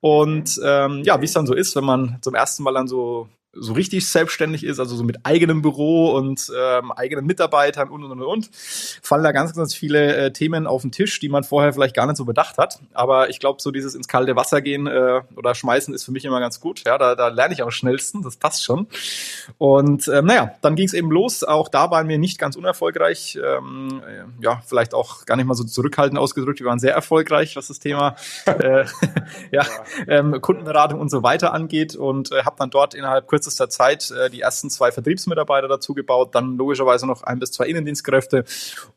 Und 0.02 0.60
ähm, 0.64 1.04
ja, 1.04 1.22
wie 1.22 1.26
es 1.26 1.34
dann 1.34 1.48
so 1.48 1.54
ist, 1.54 1.76
wenn 1.76 1.86
man 1.86 2.18
zum 2.22 2.36
ersten 2.36 2.64
Mal 2.64 2.74
dann 2.74 2.88
so 2.88 3.30
so 3.60 3.74
richtig 3.74 4.08
selbstständig 4.08 4.64
ist, 4.64 4.80
also 4.80 4.96
so 4.96 5.04
mit 5.04 5.18
eigenem 5.24 5.62
Büro 5.62 6.12
und 6.12 6.52
ähm, 6.58 6.92
eigenen 6.92 7.26
Mitarbeitern 7.26 7.90
und 7.90 8.04
und 8.04 8.12
und 8.12 8.22
und, 8.22 8.50
fallen 8.54 9.24
da 9.24 9.32
ganz, 9.32 9.54
ganz 9.54 9.74
viele 9.74 10.16
äh, 10.16 10.32
Themen 10.32 10.68
auf 10.68 10.82
den 10.82 10.92
Tisch, 10.92 11.20
die 11.20 11.30
man 11.30 11.44
vorher 11.44 11.74
vielleicht 11.74 11.96
gar 11.96 12.06
nicht 12.06 12.18
so 12.18 12.26
bedacht 12.26 12.58
hat. 12.58 12.80
Aber 12.94 13.30
ich 13.30 13.40
glaube, 13.40 13.62
so 13.62 13.72
dieses 13.72 13.96
ins 13.96 14.08
kalte 14.08 14.36
Wasser 14.36 14.62
gehen 14.62 14.88
äh, 14.88 15.22
oder 15.36 15.56
schmeißen 15.56 15.94
ist 15.94 16.04
für 16.04 16.12
mich 16.12 16.26
immer 16.26 16.40
ganz 16.40 16.60
gut. 16.60 16.84
Ja, 16.86 16.98
da, 16.98 17.16
da 17.16 17.30
lerne 17.30 17.54
ich 17.54 17.64
am 17.64 17.72
schnellsten, 17.72 18.22
das 18.22 18.38
passt 18.38 18.64
schon. 18.64 18.88
Und 19.58 20.08
ähm, 20.08 20.26
naja, 20.26 20.52
dann 20.62 20.76
ging 20.76 20.88
es 20.88 20.94
eben 20.94 21.12
los. 21.12 21.44
Auch 21.44 21.70
da 21.70 21.92
waren 21.92 22.08
wir 22.08 22.18
nicht 22.18 22.40
ganz 22.40 22.56
unerfolgreich. 22.56 23.40
Ähm, 23.44 24.02
äh, 24.08 24.44
ja, 24.44 24.62
vielleicht 24.66 24.94
auch 24.94 25.26
gar 25.26 25.36
nicht 25.36 25.46
mal 25.46 25.56
so 25.56 25.64
zurückhaltend 25.64 26.20
ausgedrückt. 26.20 26.60
Wir 26.60 26.68
waren 26.68 26.80
sehr 26.80 26.94
erfolgreich, 26.94 27.56
was 27.56 27.68
das 27.68 27.80
Thema 27.80 28.16
äh, 28.46 28.86
ja, 29.52 29.66
ähm, 30.08 30.40
Kundenberatung 30.42 31.00
und 31.00 31.10
so 31.10 31.24
weiter 31.24 31.54
angeht 31.54 31.96
und 31.96 32.32
äh, 32.32 32.44
habe 32.44 32.56
dann 32.60 32.70
dort 32.70 32.94
innerhalb 32.94 33.28
kurzer 33.28 33.47
kürzester 33.48 33.70
Zeit 33.70 34.12
äh, 34.12 34.30
die 34.30 34.42
ersten 34.42 34.70
zwei 34.70 34.92
Vertriebsmitarbeiter 34.92 35.68
dazu 35.68 35.94
gebaut, 35.94 36.36
dann 36.36 36.58
logischerweise 36.58 37.08
noch 37.08 37.24
ein 37.24 37.40
bis 37.40 37.52
zwei 37.52 37.68
Innendienstkräfte 37.68 38.44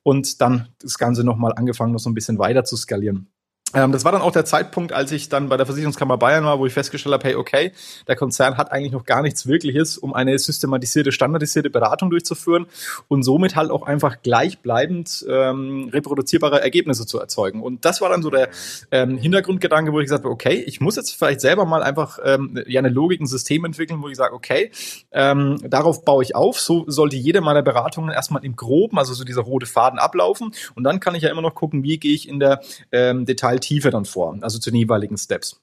und 0.02 0.40
dann 0.40 0.68
das 0.80 0.98
Ganze 0.98 1.24
nochmal 1.24 1.52
angefangen, 1.54 1.92
noch 1.92 2.00
so 2.00 2.10
ein 2.10 2.14
bisschen 2.14 2.38
weiter 2.38 2.64
zu 2.64 2.76
skalieren. 2.76 3.28
Ähm, 3.72 3.92
das 3.92 4.04
war 4.04 4.12
dann 4.12 4.22
auch 4.22 4.32
der 4.32 4.44
Zeitpunkt, 4.44 4.92
als 4.92 5.12
ich 5.12 5.28
dann 5.28 5.48
bei 5.48 5.56
der 5.56 5.66
Versicherungskammer 5.66 6.18
Bayern 6.18 6.44
war, 6.44 6.58
wo 6.58 6.66
ich 6.66 6.72
festgestellt 6.72 7.12
habe, 7.12 7.28
hey, 7.28 7.34
okay, 7.36 7.72
der 8.08 8.16
Konzern 8.16 8.56
hat 8.56 8.72
eigentlich 8.72 8.92
noch 8.92 9.04
gar 9.04 9.22
nichts 9.22 9.46
Wirkliches, 9.46 9.96
um 9.96 10.12
eine 10.12 10.36
systematisierte, 10.38 11.12
standardisierte 11.12 11.70
Beratung 11.70 12.10
durchzuführen 12.10 12.66
und 13.06 13.22
somit 13.22 13.54
halt 13.54 13.70
auch 13.70 13.82
einfach 13.82 14.22
gleichbleibend 14.22 15.24
ähm, 15.28 15.88
reproduzierbare 15.92 16.60
Ergebnisse 16.60 17.06
zu 17.06 17.20
erzeugen. 17.20 17.62
Und 17.62 17.84
das 17.84 18.00
war 18.00 18.08
dann 18.08 18.22
so 18.22 18.30
der 18.30 18.48
ähm, 18.90 19.18
Hintergrundgedanke, 19.18 19.92
wo 19.92 20.00
ich 20.00 20.06
gesagt 20.06 20.24
habe, 20.24 20.34
okay, 20.34 20.64
ich 20.66 20.80
muss 20.80 20.96
jetzt 20.96 21.14
vielleicht 21.14 21.40
selber 21.40 21.64
mal 21.64 21.82
einfach 21.82 22.18
ähm, 22.24 22.60
ja 22.66 22.80
eine 22.80 22.88
Logik, 22.88 23.20
ein 23.20 23.26
System 23.26 23.64
entwickeln, 23.64 24.02
wo 24.02 24.08
ich 24.08 24.16
sage, 24.16 24.34
okay, 24.34 24.72
ähm, 25.12 25.60
darauf 25.68 26.04
baue 26.04 26.24
ich 26.24 26.34
auf. 26.34 26.58
So 26.58 26.84
sollte 26.88 27.16
jede 27.16 27.40
meiner 27.40 27.62
Beratungen 27.62 28.10
erstmal 28.10 28.44
im 28.44 28.56
Groben, 28.56 28.98
also 28.98 29.14
so 29.14 29.22
dieser 29.22 29.42
rote 29.42 29.66
Faden 29.66 30.00
ablaufen. 30.00 30.52
Und 30.74 30.82
dann 30.82 30.98
kann 30.98 31.14
ich 31.14 31.22
ja 31.22 31.30
immer 31.30 31.42
noch 31.42 31.54
gucken, 31.54 31.84
wie 31.84 31.98
gehe 31.98 32.14
ich 32.14 32.28
in 32.28 32.40
der 32.40 32.60
ähm, 32.90 33.26
Detail 33.26 33.59
Tiefe 33.60 33.90
dann 33.90 34.04
vor, 34.04 34.38
also 34.40 34.58
zu 34.58 34.70
den 34.70 34.78
jeweiligen 34.78 35.16
Steps. 35.16 35.60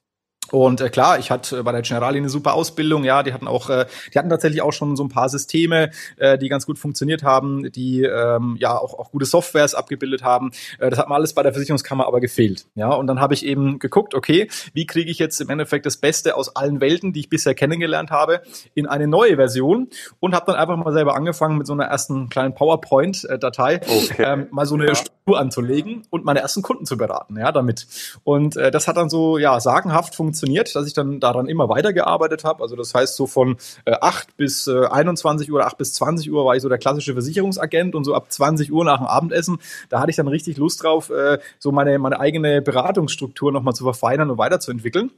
Und 0.50 0.80
äh, 0.80 0.88
klar, 0.88 1.18
ich 1.18 1.30
hatte 1.30 1.62
bei 1.62 1.72
der 1.72 1.82
Generali 1.82 2.18
eine 2.18 2.28
super 2.28 2.54
Ausbildung, 2.54 3.04
ja, 3.04 3.22
die 3.22 3.32
hatten 3.32 3.46
auch, 3.46 3.68
äh, 3.68 3.86
die 4.12 4.18
hatten 4.18 4.30
tatsächlich 4.30 4.62
auch 4.62 4.72
schon 4.72 4.96
so 4.96 5.04
ein 5.04 5.08
paar 5.08 5.28
Systeme, 5.28 5.90
äh, 6.16 6.38
die 6.38 6.48
ganz 6.48 6.66
gut 6.66 6.78
funktioniert 6.78 7.22
haben, 7.22 7.70
die 7.70 8.02
ähm, 8.02 8.56
ja 8.58 8.78
auch, 8.78 8.98
auch 8.98 9.10
gute 9.10 9.26
Softwares 9.26 9.74
abgebildet 9.74 10.22
haben. 10.22 10.50
Äh, 10.78 10.90
das 10.90 10.98
hat 10.98 11.08
mir 11.08 11.14
alles 11.14 11.34
bei 11.34 11.42
der 11.42 11.52
Versicherungskammer 11.52 12.06
aber 12.06 12.20
gefehlt. 12.20 12.66
Ja, 12.74 12.90
und 12.90 13.06
dann 13.06 13.20
habe 13.20 13.34
ich 13.34 13.44
eben 13.44 13.78
geguckt, 13.78 14.14
okay, 14.14 14.48
wie 14.72 14.86
kriege 14.86 15.10
ich 15.10 15.18
jetzt 15.18 15.40
im 15.40 15.50
Endeffekt 15.50 15.84
das 15.84 15.98
Beste 15.98 16.36
aus 16.36 16.56
allen 16.56 16.80
Welten, 16.80 17.12
die 17.12 17.20
ich 17.20 17.28
bisher 17.28 17.54
kennengelernt 17.54 18.10
habe, 18.10 18.40
in 18.74 18.86
eine 18.86 19.06
neue 19.06 19.36
Version 19.36 19.88
und 20.20 20.34
habe 20.34 20.46
dann 20.46 20.56
einfach 20.56 20.76
mal 20.76 20.92
selber 20.92 21.14
angefangen 21.14 21.58
mit 21.58 21.66
so 21.66 21.74
einer 21.74 21.84
ersten 21.84 22.28
kleinen 22.30 22.54
PowerPoint-Datei, 22.54 23.80
okay. 23.82 24.22
ähm, 24.24 24.46
mal 24.50 24.66
so 24.66 24.76
eine 24.76 24.86
ja. 24.86 24.94
Struktur 24.94 25.38
anzulegen 25.38 26.02
und 26.10 26.24
meine 26.24 26.40
ersten 26.40 26.62
Kunden 26.62 26.86
zu 26.86 26.96
beraten, 26.96 27.36
ja, 27.38 27.52
damit. 27.52 27.86
Und 28.24 28.56
äh, 28.56 28.70
das 28.70 28.88
hat 28.88 28.96
dann 28.96 29.10
so, 29.10 29.36
ja, 29.36 29.60
sagenhaft 29.60 30.14
funktioniert 30.14 30.37
funktioniert, 30.38 30.74
dass 30.74 30.86
ich 30.86 30.94
dann 30.94 31.20
daran 31.20 31.46
immer 31.46 31.68
weitergearbeitet 31.68 32.44
habe. 32.44 32.62
Also 32.62 32.76
das 32.76 32.94
heißt, 32.94 33.16
so 33.16 33.26
von 33.26 33.56
äh, 33.84 33.92
8 34.00 34.36
bis 34.36 34.66
äh, 34.66 34.86
21 34.86 35.50
Uhr, 35.50 35.64
8 35.64 35.76
bis 35.76 35.94
20 35.94 36.30
Uhr 36.30 36.44
war 36.44 36.54
ich 36.54 36.62
so 36.62 36.68
der 36.68 36.78
klassische 36.78 37.14
Versicherungsagent 37.14 37.94
und 37.94 38.04
so 38.04 38.14
ab 38.14 38.30
20 38.30 38.72
Uhr 38.72 38.84
nach 38.84 38.98
dem 38.98 39.06
Abendessen, 39.06 39.58
da 39.88 40.00
hatte 40.00 40.10
ich 40.10 40.16
dann 40.16 40.28
richtig 40.28 40.56
Lust 40.56 40.82
drauf, 40.82 41.10
äh, 41.10 41.38
so 41.58 41.72
meine, 41.72 41.98
meine 41.98 42.20
eigene 42.20 42.62
Beratungsstruktur 42.62 43.52
nochmal 43.52 43.74
zu 43.74 43.84
verfeinern 43.84 44.30
und 44.30 44.38
weiterzuentwickeln. 44.38 45.10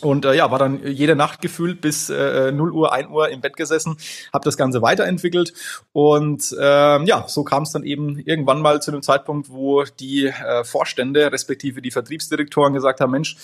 Und 0.00 0.24
äh, 0.24 0.34
ja, 0.34 0.50
war 0.52 0.60
dann 0.60 0.86
jede 0.86 1.16
Nacht 1.16 1.40
gefühlt 1.40 1.80
bis 1.80 2.08
äh, 2.08 2.52
0 2.52 2.70
Uhr, 2.70 2.92
1 2.92 3.08
Uhr 3.08 3.30
im 3.30 3.40
Bett 3.40 3.56
gesessen, 3.56 3.96
habe 4.32 4.44
das 4.44 4.56
Ganze 4.56 4.80
weiterentwickelt 4.80 5.52
und 5.92 6.54
ähm, 6.60 7.04
ja, 7.04 7.24
so 7.26 7.42
kam 7.42 7.64
es 7.64 7.72
dann 7.72 7.82
eben 7.82 8.16
irgendwann 8.20 8.60
mal 8.62 8.80
zu 8.80 8.92
einem 8.92 9.02
Zeitpunkt, 9.02 9.50
wo 9.50 9.82
die 9.82 10.26
äh, 10.26 10.62
Vorstände 10.62 11.32
respektive 11.32 11.82
die 11.82 11.90
Vertriebsdirektoren 11.90 12.74
gesagt 12.74 13.00
haben, 13.00 13.10
Mensch, 13.10 13.36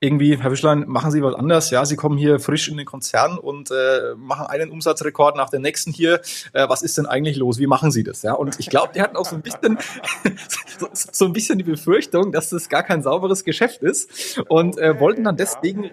irgendwie, 0.00 0.38
Herr 0.38 0.50
Wischlein, 0.50 0.84
machen 0.86 1.10
Sie 1.10 1.22
was 1.22 1.34
anders. 1.34 1.70
Ja, 1.70 1.84
Sie 1.86 1.96
kommen 1.96 2.18
hier 2.18 2.38
frisch 2.38 2.68
in 2.68 2.76
den 2.76 2.84
Konzern 2.84 3.38
und 3.38 3.70
äh, 3.70 4.14
machen 4.16 4.46
einen 4.46 4.70
Umsatzrekord 4.70 5.36
nach 5.36 5.48
dem 5.48 5.62
nächsten 5.62 5.92
hier. 5.92 6.20
Äh, 6.52 6.68
was 6.68 6.82
ist 6.82 6.98
denn 6.98 7.06
eigentlich 7.06 7.36
los? 7.36 7.58
Wie 7.58 7.66
machen 7.66 7.90
Sie 7.90 8.04
das? 8.04 8.22
Ja, 8.22 8.34
und 8.34 8.60
ich 8.60 8.68
glaube, 8.68 8.92
die 8.94 9.00
hatten 9.00 9.16
auch 9.16 9.24
so 9.24 9.36
ein 9.36 9.42
bisschen, 9.42 9.78
so, 10.78 10.88
so, 10.92 11.24
ein 11.24 11.32
bisschen 11.32 11.58
die 11.58 11.64
Befürchtung, 11.64 12.30
dass 12.30 12.50
das 12.50 12.68
gar 12.68 12.82
kein 12.82 13.02
sauberes 13.02 13.42
Geschäft 13.44 13.82
ist 13.82 14.38
und 14.48 14.78
äh, 14.78 15.00
wollten 15.00 15.24
dann 15.24 15.38
deswegen 15.38 15.90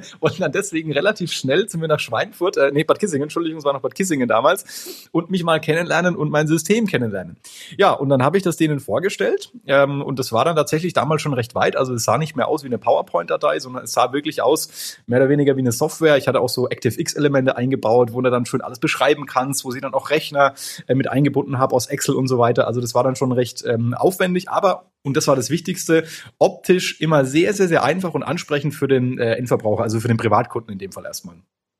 und 0.20 0.40
dann 0.40 0.52
deswegen 0.52 0.92
relativ 0.92 1.32
schnell 1.32 1.66
zu 1.66 1.78
mir 1.78 1.88
nach 1.88 2.00
Schweinfurt, 2.00 2.56
äh, 2.56 2.70
nee, 2.72 2.84
Bad 2.84 2.98
Kissingen, 2.98 3.24
Entschuldigung, 3.24 3.58
es 3.58 3.64
war 3.64 3.72
noch 3.72 3.80
Bad 3.80 3.94
Kissingen 3.94 4.28
damals, 4.28 5.08
und 5.12 5.30
mich 5.30 5.44
mal 5.44 5.60
kennenlernen 5.60 6.16
und 6.16 6.30
mein 6.30 6.46
System 6.46 6.86
kennenlernen. 6.86 7.36
Ja, 7.76 7.92
und 7.92 8.08
dann 8.08 8.22
habe 8.22 8.36
ich 8.36 8.42
das 8.42 8.56
denen 8.56 8.80
vorgestellt 8.80 9.52
ähm, 9.66 10.02
und 10.02 10.18
das 10.18 10.32
war 10.32 10.44
dann 10.44 10.56
tatsächlich 10.56 10.92
damals 10.92 11.22
schon 11.22 11.34
recht 11.34 11.54
weit, 11.54 11.76
also 11.76 11.94
es 11.94 12.04
sah 12.04 12.18
nicht 12.18 12.36
mehr 12.36 12.48
aus 12.48 12.62
wie 12.62 12.68
eine 12.68 12.78
PowerPoint-Datei, 12.78 13.58
sondern 13.60 13.84
es 13.84 13.92
sah 13.92 14.12
wirklich 14.12 14.42
aus, 14.42 14.96
mehr 15.06 15.20
oder 15.20 15.28
weniger 15.28 15.56
wie 15.56 15.60
eine 15.60 15.72
Software. 15.72 16.16
Ich 16.16 16.28
hatte 16.28 16.40
auch 16.40 16.48
so 16.48 16.66
ActiveX-Elemente 16.66 17.56
eingebaut, 17.56 18.12
wo 18.12 18.20
du 18.20 18.30
dann 18.30 18.46
schön 18.46 18.60
alles 18.60 18.78
beschreiben 18.78 19.26
kannst, 19.26 19.64
wo 19.64 19.70
sie 19.70 19.80
dann 19.80 19.94
auch 19.94 20.10
Rechner 20.10 20.54
äh, 20.86 20.94
mit 20.94 21.08
eingebunden 21.08 21.58
habe 21.58 21.74
aus 21.74 21.86
Excel 21.86 22.14
und 22.14 22.28
so 22.28 22.38
weiter. 22.38 22.66
Also 22.66 22.80
das 22.80 22.94
war 22.94 23.04
dann 23.04 23.16
schon 23.16 23.32
recht 23.32 23.64
ähm, 23.66 23.94
aufwendig, 23.94 24.48
aber 24.48 24.84
und 25.06 25.16
das 25.16 25.28
war 25.28 25.36
das 25.36 25.50
Wichtigste, 25.50 26.04
optisch 26.38 27.00
immer 27.00 27.24
sehr, 27.24 27.54
sehr, 27.54 27.68
sehr 27.68 27.84
einfach 27.84 28.14
und 28.14 28.24
ansprechend 28.24 28.74
für 28.74 28.88
den 28.88 29.18
äh, 29.18 29.34
Endverbraucher, 29.34 29.84
also 29.84 30.00
für 30.00 30.08
den 30.08 30.16
Privatkunden 30.16 30.72
in 30.72 30.78
dem 30.78 30.92
Fall 30.92 31.04
erstmal. 31.04 31.36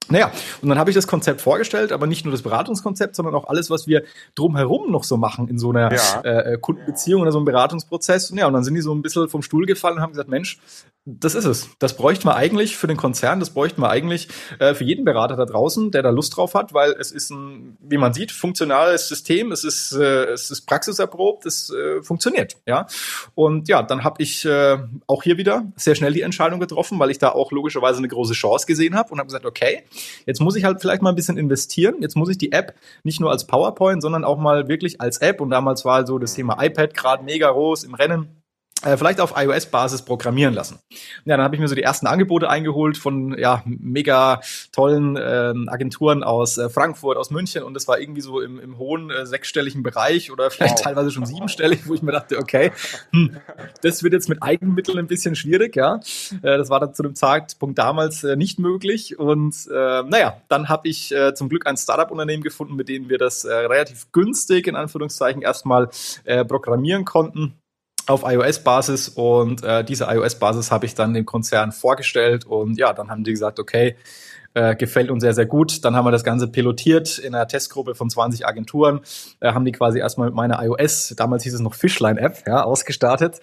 Naja, 0.08 0.30
und 0.62 0.68
dann 0.68 0.78
habe 0.78 0.90
ich 0.90 0.94
das 0.94 1.06
Konzept 1.06 1.40
vorgestellt, 1.40 1.92
aber 1.92 2.06
nicht 2.06 2.24
nur 2.24 2.32
das 2.32 2.42
Beratungskonzept, 2.42 3.16
sondern 3.16 3.34
auch 3.34 3.48
alles, 3.48 3.70
was 3.70 3.86
wir 3.86 4.04
drumherum 4.34 4.90
noch 4.90 5.04
so 5.04 5.16
machen 5.16 5.48
in 5.48 5.58
so 5.58 5.70
einer 5.70 5.92
ja. 5.92 6.20
Äh, 6.20 6.54
äh, 6.54 6.58
Kundenbeziehung 6.58 7.22
oder 7.22 7.32
so 7.32 7.38
einem 7.38 7.44
Beratungsprozess. 7.44 8.30
Und 8.30 8.38
ja, 8.38 8.46
und 8.46 8.52
dann 8.52 8.64
sind 8.64 8.74
die 8.74 8.80
so 8.80 8.94
ein 8.94 9.02
bisschen 9.02 9.28
vom 9.28 9.42
Stuhl 9.42 9.66
gefallen 9.66 9.96
und 9.96 10.02
haben 10.02 10.12
gesagt, 10.12 10.28
Mensch, 10.28 10.58
das 11.08 11.36
ist 11.36 11.44
es. 11.44 11.68
Das 11.78 11.96
bräuchten 11.96 12.24
wir 12.26 12.34
eigentlich 12.34 12.76
für 12.76 12.88
den 12.88 12.96
Konzern, 12.96 13.38
das 13.38 13.50
bräuchten 13.50 13.80
wir 13.80 13.90
eigentlich 13.90 14.28
äh, 14.58 14.74
für 14.74 14.82
jeden 14.82 15.04
Berater 15.04 15.36
da 15.36 15.44
draußen, 15.44 15.92
der 15.92 16.02
da 16.02 16.10
Lust 16.10 16.36
drauf 16.36 16.54
hat, 16.54 16.74
weil 16.74 16.92
es 16.98 17.12
ist 17.12 17.30
ein, 17.30 17.76
wie 17.80 17.96
man 17.96 18.12
sieht, 18.12 18.32
funktionales 18.32 19.06
System, 19.08 19.52
es 19.52 19.62
ist, 19.62 19.92
äh, 19.92 20.24
es 20.24 20.50
ist 20.50 20.66
praxiserprobt, 20.66 21.46
es 21.46 21.70
äh, 21.70 22.02
funktioniert. 22.02 22.56
Ja. 22.66 22.88
Und 23.36 23.68
ja, 23.68 23.84
dann 23.84 24.02
habe 24.02 24.20
ich 24.20 24.44
äh, 24.44 24.78
auch 25.06 25.22
hier 25.22 25.36
wieder 25.36 25.70
sehr 25.76 25.94
schnell 25.94 26.12
die 26.12 26.22
Entscheidung 26.22 26.58
getroffen, 26.58 26.98
weil 26.98 27.12
ich 27.12 27.18
da 27.18 27.30
auch 27.30 27.52
logischerweise 27.52 27.98
eine 27.98 28.08
große 28.08 28.34
Chance 28.34 28.66
gesehen 28.66 28.96
habe 28.96 29.12
und 29.12 29.20
habe 29.20 29.28
gesagt, 29.28 29.46
okay, 29.46 29.84
jetzt 30.26 30.40
muss 30.40 30.56
ich 30.56 30.64
halt 30.64 30.80
vielleicht 30.80 31.02
mal 31.02 31.10
ein 31.10 31.16
bisschen 31.16 31.36
investieren. 31.36 31.96
Jetzt 32.00 32.16
muss 32.16 32.28
ich 32.28 32.38
die 32.38 32.52
App 32.52 32.74
nicht 33.02 33.20
nur 33.20 33.30
als 33.30 33.46
PowerPoint, 33.46 34.02
sondern 34.02 34.24
auch 34.24 34.38
mal 34.38 34.68
wirklich 34.68 35.00
als 35.00 35.18
App. 35.18 35.40
Und 35.40 35.50
damals 35.50 35.84
war 35.84 35.96
also 35.96 36.18
das 36.18 36.34
Thema 36.34 36.62
iPad 36.62 36.94
gerade 36.94 37.24
mega 37.24 37.50
groß 37.50 37.84
im 37.84 37.94
Rennen 37.94 38.42
äh, 38.86 38.96
vielleicht 38.96 39.20
auf 39.20 39.34
iOS-Basis 39.36 40.02
programmieren 40.02 40.54
lassen. 40.54 40.78
Ja, 41.24 41.36
dann 41.36 41.42
habe 41.42 41.56
ich 41.56 41.60
mir 41.60 41.68
so 41.68 41.74
die 41.74 41.82
ersten 41.82 42.06
Angebote 42.06 42.48
eingeholt 42.48 42.96
von 42.96 43.36
ja 43.36 43.62
mega 43.66 44.40
tollen 44.72 45.18
ähm, 45.20 45.68
Agenturen 45.68 46.22
aus 46.22 46.56
äh, 46.56 46.68
Frankfurt, 46.68 47.16
aus 47.16 47.30
München 47.30 47.64
und 47.64 47.74
das 47.74 47.88
war 47.88 47.98
irgendwie 47.98 48.20
so 48.20 48.40
im, 48.40 48.60
im 48.60 48.78
hohen 48.78 49.10
äh, 49.10 49.26
sechsstelligen 49.26 49.82
Bereich 49.82 50.30
oder 50.30 50.50
vielleicht 50.50 50.76
wow. 50.76 50.82
teilweise 50.82 51.10
schon 51.10 51.26
siebenstellig, 51.26 51.88
wo 51.88 51.94
ich 51.94 52.02
mir 52.02 52.12
dachte, 52.12 52.38
okay, 52.38 52.70
hm, 53.12 53.36
das 53.82 54.02
wird 54.02 54.12
jetzt 54.12 54.28
mit 54.28 54.42
Eigenmitteln 54.42 54.98
ein 54.98 55.08
bisschen 55.08 55.34
schwierig, 55.34 55.74
ja. 55.76 56.00
Äh, 56.42 56.58
das 56.58 56.70
war 56.70 56.78
dann 56.78 56.94
zu 56.94 57.02
dem 57.02 57.14
Zeitpunkt 57.14 57.78
damals 57.78 58.22
äh, 58.22 58.36
nicht 58.36 58.58
möglich 58.58 59.18
und 59.18 59.54
äh, 59.68 60.02
naja, 60.02 60.40
dann 60.48 60.68
habe 60.68 60.88
ich 60.88 61.12
äh, 61.12 61.34
zum 61.34 61.48
Glück 61.48 61.66
ein 61.66 61.76
Startup-Unternehmen 61.76 62.42
gefunden, 62.42 62.76
mit 62.76 62.88
dem 62.88 63.08
wir 63.08 63.18
das 63.18 63.44
äh, 63.44 63.52
relativ 63.52 64.12
günstig 64.12 64.68
in 64.68 64.76
Anführungszeichen 64.76 65.42
erstmal 65.42 65.90
äh, 66.24 66.44
programmieren 66.44 67.04
konnten 67.04 67.54
auf 68.06 68.22
iOS-Basis 68.24 69.08
und 69.08 69.62
äh, 69.64 69.84
diese 69.84 70.04
iOS-Basis 70.04 70.70
habe 70.70 70.86
ich 70.86 70.94
dann 70.94 71.14
dem 71.14 71.26
Konzern 71.26 71.72
vorgestellt 71.72 72.44
und 72.44 72.78
ja, 72.78 72.92
dann 72.92 73.10
haben 73.10 73.24
die 73.24 73.32
gesagt, 73.32 73.58
okay, 73.58 73.96
äh, 74.56 74.74
gefällt 74.74 75.10
uns 75.10 75.22
sehr, 75.22 75.34
sehr 75.34 75.44
gut. 75.44 75.84
Dann 75.84 75.94
haben 75.94 76.06
wir 76.06 76.10
das 76.10 76.24
Ganze 76.24 76.48
pilotiert 76.48 77.18
in 77.18 77.34
einer 77.34 77.46
Testgruppe 77.46 77.94
von 77.94 78.08
20 78.08 78.46
Agenturen, 78.46 79.00
äh, 79.40 79.52
haben 79.52 79.66
die 79.66 79.72
quasi 79.72 79.98
erstmal 79.98 80.28
mit 80.28 80.34
meiner 80.34 80.62
iOS, 80.64 81.14
damals 81.16 81.42
hieß 81.42 81.54
es 81.54 81.60
noch 81.60 81.74
Fishline-App, 81.74 82.44
ja, 82.46 82.62
ausgestartet. 82.62 83.40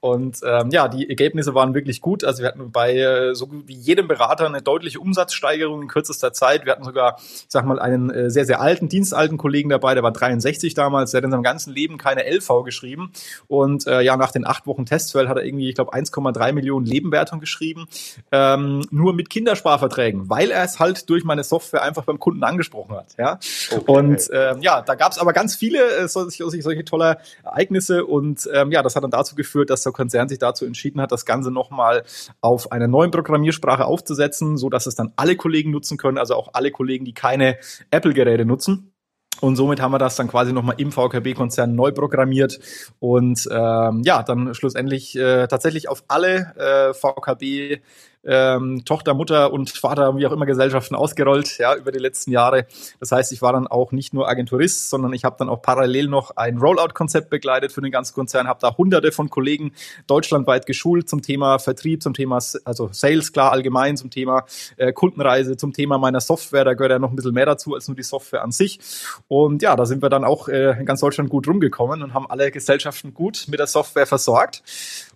Und 0.00 0.40
ähm, 0.44 0.70
ja, 0.72 0.88
die 0.88 1.08
Ergebnisse 1.08 1.54
waren 1.54 1.74
wirklich 1.74 2.00
gut. 2.00 2.24
Also 2.24 2.42
wir 2.42 2.48
hatten 2.48 2.72
bei 2.72 2.96
äh, 2.96 3.34
so 3.34 3.48
wie 3.66 3.74
jedem 3.74 4.08
Berater 4.08 4.46
eine 4.46 4.60
deutliche 4.60 4.98
Umsatzsteigerung 4.98 5.82
in 5.82 5.88
kürzester 5.88 6.32
Zeit. 6.32 6.64
Wir 6.64 6.72
hatten 6.72 6.84
sogar, 6.84 7.16
ich 7.18 7.46
sag 7.48 7.64
mal, 7.64 7.78
einen 7.78 8.10
äh, 8.10 8.28
sehr, 8.28 8.44
sehr 8.44 8.60
alten, 8.60 8.88
dienstalten 8.88 9.38
Kollegen 9.38 9.68
dabei, 9.68 9.94
der 9.94 10.02
war 10.02 10.12
63 10.12 10.74
damals, 10.74 11.12
der 11.12 11.18
hat 11.18 11.24
in 11.26 11.30
seinem 11.30 11.44
ganzen 11.44 11.72
Leben 11.72 11.96
keine 11.96 12.28
LV 12.28 12.64
geschrieben. 12.64 13.12
Und 13.46 13.86
äh, 13.86 14.00
ja, 14.00 14.16
nach 14.16 14.32
den 14.32 14.44
acht 14.44 14.66
Wochen 14.66 14.84
Testfeld 14.84 15.28
hat 15.28 15.36
er 15.36 15.44
irgendwie, 15.44 15.68
ich 15.68 15.76
glaube, 15.76 15.94
1,3 15.94 16.52
Millionen 16.52 16.86
Lebenwertung 16.86 17.38
geschrieben, 17.38 17.86
ähm, 18.32 18.82
nur 18.90 19.14
mit 19.14 19.30
Kindersparverträgen, 19.30 20.28
weil 20.28 20.50
er 20.50 20.55
es 20.64 20.78
halt 20.78 21.08
durch 21.10 21.24
meine 21.24 21.44
Software 21.44 21.82
einfach 21.82 22.04
beim 22.04 22.18
Kunden 22.18 22.42
angesprochen 22.44 22.96
hat. 22.96 23.14
Ja? 23.18 23.38
Okay. 23.70 23.82
Und 23.86 24.28
ähm, 24.32 24.62
ja, 24.62 24.82
da 24.82 24.94
gab 24.94 25.12
es 25.12 25.18
aber 25.18 25.32
ganz 25.32 25.56
viele 25.56 25.84
äh, 25.96 26.08
solche, 26.08 26.62
solche 26.62 26.84
tolle 26.84 27.18
Ereignisse 27.44 28.04
und 28.04 28.48
ähm, 28.52 28.70
ja, 28.72 28.82
das 28.82 28.96
hat 28.96 29.04
dann 29.04 29.10
dazu 29.10 29.34
geführt, 29.34 29.70
dass 29.70 29.82
der 29.82 29.92
Konzern 29.92 30.28
sich 30.28 30.38
dazu 30.38 30.64
entschieden 30.64 31.00
hat, 31.00 31.12
das 31.12 31.24
Ganze 31.24 31.50
nochmal 31.50 32.04
auf 32.40 32.72
einer 32.72 32.88
neuen 32.88 33.10
Programmiersprache 33.10 33.84
aufzusetzen, 33.84 34.56
so 34.56 34.70
dass 34.70 34.86
es 34.86 34.94
dann 34.94 35.12
alle 35.16 35.36
Kollegen 35.36 35.70
nutzen 35.70 35.96
können, 35.96 36.18
also 36.18 36.34
auch 36.34 36.50
alle 36.52 36.70
Kollegen, 36.70 37.04
die 37.04 37.14
keine 37.14 37.58
Apple-Geräte 37.90 38.44
nutzen. 38.44 38.92
Und 39.40 39.56
somit 39.56 39.80
haben 39.80 39.92
wir 39.92 39.98
das 39.98 40.16
dann 40.16 40.28
quasi 40.28 40.52
nochmal 40.52 40.76
im 40.78 40.92
VKB-Konzern 40.92 41.74
neu 41.74 41.92
programmiert 41.92 42.58
und 42.98 43.46
ähm, 43.50 44.02
ja, 44.04 44.22
dann 44.22 44.54
schlussendlich 44.54 45.16
äh, 45.16 45.46
tatsächlich 45.46 45.88
auf 45.88 46.04
alle 46.08 46.54
äh, 46.56 46.94
VKB 46.94 47.82
ähm, 48.26 48.84
Tochter, 48.84 49.14
Mutter 49.14 49.52
und 49.52 49.70
Vater, 49.70 50.16
wie 50.16 50.26
auch 50.26 50.32
immer 50.32 50.46
Gesellschaften 50.46 50.94
ausgerollt, 50.94 51.58
ja, 51.58 51.74
über 51.74 51.92
die 51.92 51.98
letzten 51.98 52.30
Jahre. 52.30 52.66
Das 53.00 53.12
heißt, 53.12 53.32
ich 53.32 53.42
war 53.42 53.52
dann 53.52 53.66
auch 53.66 53.92
nicht 53.92 54.12
nur 54.12 54.28
Agenturist, 54.28 54.90
sondern 54.90 55.12
ich 55.12 55.24
habe 55.24 55.36
dann 55.38 55.48
auch 55.48 55.62
parallel 55.62 56.08
noch 56.08 56.36
ein 56.36 56.58
Rollout-Konzept 56.58 57.30
begleitet 57.30 57.72
für 57.72 57.80
den 57.80 57.92
ganzen 57.92 58.14
Konzern, 58.14 58.48
habe 58.48 58.60
da 58.60 58.76
hunderte 58.76 59.12
von 59.12 59.30
Kollegen 59.30 59.72
deutschlandweit 60.06 60.66
geschult 60.66 61.08
zum 61.08 61.22
Thema 61.22 61.58
Vertrieb, 61.58 62.02
zum 62.02 62.14
Thema, 62.14 62.38
also 62.64 62.88
Sales, 62.92 63.32
klar, 63.32 63.52
allgemein, 63.52 63.96
zum 63.96 64.10
Thema 64.10 64.44
äh, 64.76 64.92
Kundenreise, 64.92 65.56
zum 65.56 65.72
Thema 65.72 65.98
meiner 65.98 66.20
Software, 66.20 66.64
da 66.64 66.74
gehört 66.74 66.92
ja 66.92 66.98
noch 66.98 67.10
ein 67.10 67.16
bisschen 67.16 67.34
mehr 67.34 67.46
dazu 67.46 67.74
als 67.74 67.88
nur 67.88 67.96
die 67.96 68.02
Software 68.02 68.42
an 68.42 68.52
sich. 68.52 68.80
Und 69.28 69.62
ja, 69.62 69.76
da 69.76 69.86
sind 69.86 70.02
wir 70.02 70.08
dann 70.08 70.24
auch 70.24 70.48
äh, 70.48 70.78
in 70.78 70.86
ganz 70.86 71.00
Deutschland 71.00 71.30
gut 71.30 71.46
rumgekommen 71.46 72.02
und 72.02 72.14
haben 72.14 72.28
alle 72.28 72.50
Gesellschaften 72.50 73.14
gut 73.14 73.46
mit 73.48 73.60
der 73.60 73.66
Software 73.66 74.06
versorgt. 74.06 74.62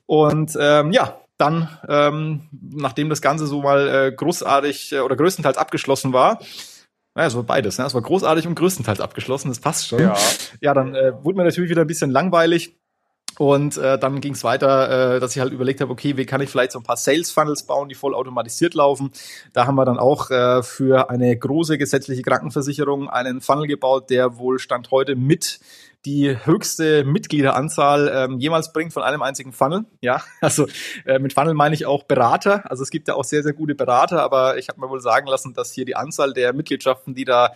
Und 0.07 0.57
ähm, 0.59 0.93
ja, 0.93 1.21
dann, 1.41 1.69
ähm, 1.89 2.49
nachdem 2.53 3.09
das 3.09 3.23
Ganze 3.23 3.47
so 3.47 3.63
mal 3.63 3.89
äh, 3.89 4.13
großartig 4.13 4.93
äh, 4.93 5.01
oder 5.01 5.17
größtenteils 5.17 5.57
abgeschlossen 5.57 6.13
war, 6.13 6.41
naja, 7.15 7.29
es 7.29 7.35
war 7.35 7.43
beides, 7.43 7.79
ne? 7.79 7.87
Es 7.87 7.95
war 7.95 8.03
großartig 8.03 8.47
und 8.47 8.55
größtenteils 8.55 9.01
abgeschlossen, 9.01 9.49
das 9.49 9.59
passt 9.59 9.89
schon. 9.89 10.01
Ja, 10.01 10.17
ja 10.61 10.75
dann 10.75 10.95
äh, 10.95 11.13
wurde 11.25 11.39
mir 11.39 11.45
natürlich 11.45 11.71
wieder 11.71 11.83
ein 11.83 11.89
bisschen 11.89 12.11
langweilig. 12.11 12.77
Und 13.39 13.79
äh, 13.79 13.99
dann 13.99 14.21
ging 14.21 14.35
es 14.35 14.45
weiter, 14.45 15.17
äh, 15.17 15.21
dass 15.21 15.35
ich 15.35 15.41
halt 15.41 15.53
überlegt 15.53 15.81
habe, 15.81 15.91
okay, 15.91 16.19
wie 16.19 16.27
kann 16.27 16.43
ich 16.43 16.51
vielleicht 16.51 16.73
so 16.73 16.79
ein 16.79 16.83
paar 16.83 16.99
Sales 16.99 17.31
Funnels 17.31 17.63
bauen, 17.63 17.89
die 17.89 17.95
voll 17.95 18.15
automatisiert 18.15 18.75
laufen. 18.75 19.13
Da 19.55 19.67
haben 19.67 19.77
wir 19.77 19.87
dann 19.87 19.99
auch 19.99 20.31
äh, 20.31 20.63
für 20.63 21.09
eine 21.09 21.35
große 21.37 21.79
gesetzliche 21.79 22.21
Krankenversicherung 22.21 23.09
einen 23.09 23.41
Funnel 23.41 23.67
gebaut, 23.67 24.11
der 24.11 24.37
wohl 24.37 24.59
Stand 24.59 24.91
heute 24.91 25.17
mit 25.17 25.61
die 26.07 26.35
höchste 26.45 27.05
Mitgliederanzahl 27.05 28.11
ähm, 28.15 28.39
jemals 28.39 28.73
bringt 28.73 28.93
von 28.93 29.03
einem 29.03 29.23
einzigen 29.23 29.53
Funnel. 29.53 29.85
Ja, 30.01 30.23
also 30.41 30.67
äh, 31.05 31.19
mit 31.19 31.33
Funnel 31.33 31.55
meine 31.55 31.75
ich 31.75 31.87
auch 31.87 32.05
Berater. 32.05 32.71
Also 32.71 32.83
es 32.83 32.91
gibt 32.91 33.09
ja 33.09 33.15
auch 33.15 33.25
sehr, 33.25 33.43
sehr 33.43 33.53
gute 33.53 33.75
Berater, 33.75 34.23
aber 34.23 34.59
ich 34.59 34.69
habe 34.69 34.81
mir 34.81 34.89
wohl 34.89 35.01
sagen 35.01 35.27
lassen, 35.27 35.55
dass 35.55 35.73
hier 35.73 35.85
die 35.85 35.97
Anzahl 35.97 36.33
der 36.33 36.53
Mitgliedschaften, 36.53 37.15
die 37.15 37.25
da 37.25 37.53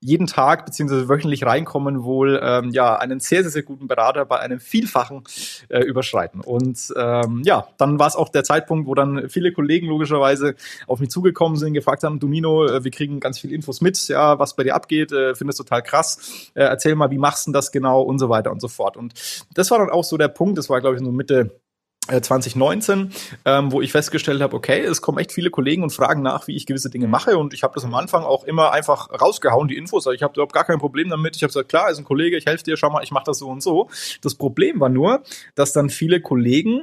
jeden 0.00 0.26
Tag 0.26 0.64
beziehungsweise 0.64 1.08
wöchentlich 1.08 1.44
reinkommen, 1.44 2.04
wohl 2.04 2.40
ähm, 2.42 2.70
ja 2.70 2.96
einen 2.96 3.20
sehr, 3.20 3.42
sehr, 3.42 3.50
sehr 3.50 3.62
guten 3.62 3.88
Berater 3.88 4.24
bei 4.24 4.38
einem 4.38 4.60
Vielfachen 4.60 5.24
äh, 5.68 5.80
überschreiten. 5.80 6.40
Und 6.40 6.92
ähm, 6.96 7.42
ja, 7.44 7.68
dann 7.78 7.98
war 7.98 8.06
es 8.06 8.14
auch 8.16 8.28
der 8.28 8.44
Zeitpunkt, 8.44 8.86
wo 8.86 8.94
dann 8.94 9.28
viele 9.28 9.52
Kollegen 9.52 9.88
logischerweise 9.88 10.54
auf 10.86 11.00
mich 11.00 11.10
zugekommen 11.10 11.58
sind, 11.58 11.74
gefragt 11.74 12.04
haben, 12.04 12.20
Domino, 12.20 12.66
äh, 12.66 12.84
wir 12.84 12.90
kriegen 12.90 13.18
ganz 13.18 13.38
viel 13.40 13.52
Infos 13.52 13.80
mit, 13.80 14.08
ja, 14.08 14.38
was 14.38 14.54
bei 14.54 14.62
dir 14.62 14.74
abgeht, 14.74 15.12
äh, 15.12 15.34
findest 15.34 15.58
total 15.58 15.82
krass, 15.82 16.50
äh, 16.54 16.62
erzähl 16.62 16.94
mal, 16.94 17.10
wie 17.10 17.18
machst 17.18 17.46
du 17.48 17.52
das 17.52 17.72
genau 17.72 18.02
und 18.02 18.18
so 18.18 18.28
weiter 18.28 18.52
und 18.52 18.60
so 18.60 18.68
fort. 18.68 18.96
Und 18.96 19.14
das 19.54 19.70
war 19.70 19.78
dann 19.78 19.90
auch 19.90 20.04
so 20.04 20.16
der 20.16 20.28
Punkt, 20.28 20.58
das 20.58 20.70
war, 20.70 20.80
glaube 20.80 20.96
ich, 20.96 21.02
so 21.02 21.10
Mitte 21.10 21.60
2019, 22.08 23.12
äh, 23.44 23.58
ähm, 23.58 23.72
wo 23.72 23.80
ich 23.80 23.92
festgestellt 23.92 24.40
habe, 24.40 24.56
okay, 24.56 24.80
es 24.80 25.02
kommen 25.02 25.18
echt 25.18 25.32
viele 25.32 25.50
Kollegen 25.50 25.82
und 25.82 25.90
fragen 25.90 26.22
nach, 26.22 26.46
wie 26.48 26.56
ich 26.56 26.66
gewisse 26.66 26.90
Dinge 26.90 27.08
mache 27.08 27.38
und 27.38 27.54
ich 27.54 27.62
habe 27.62 27.74
das 27.74 27.84
am 27.84 27.94
Anfang 27.94 28.24
auch 28.24 28.44
immer 28.44 28.72
einfach 28.72 29.08
rausgehauen, 29.20 29.68
die 29.68 29.76
Infos, 29.76 30.06
also 30.06 30.14
ich 30.14 30.22
habe 30.22 30.32
überhaupt 30.34 30.52
gar 30.52 30.64
kein 30.64 30.78
Problem 30.78 31.08
damit. 31.10 31.36
Ich 31.36 31.42
habe 31.42 31.48
gesagt, 31.48 31.68
klar, 31.68 31.90
ist 31.90 31.98
ein 31.98 32.04
Kollege, 32.04 32.36
ich 32.36 32.46
helfe 32.46 32.64
dir, 32.64 32.76
schau 32.76 32.90
mal, 32.90 33.02
ich 33.02 33.10
mache 33.10 33.24
das 33.26 33.38
so 33.38 33.48
und 33.48 33.62
so. 33.62 33.88
Das 34.22 34.34
Problem 34.34 34.80
war 34.80 34.88
nur, 34.88 35.22
dass 35.54 35.72
dann 35.72 35.90
viele 35.90 36.20
Kollegen 36.20 36.82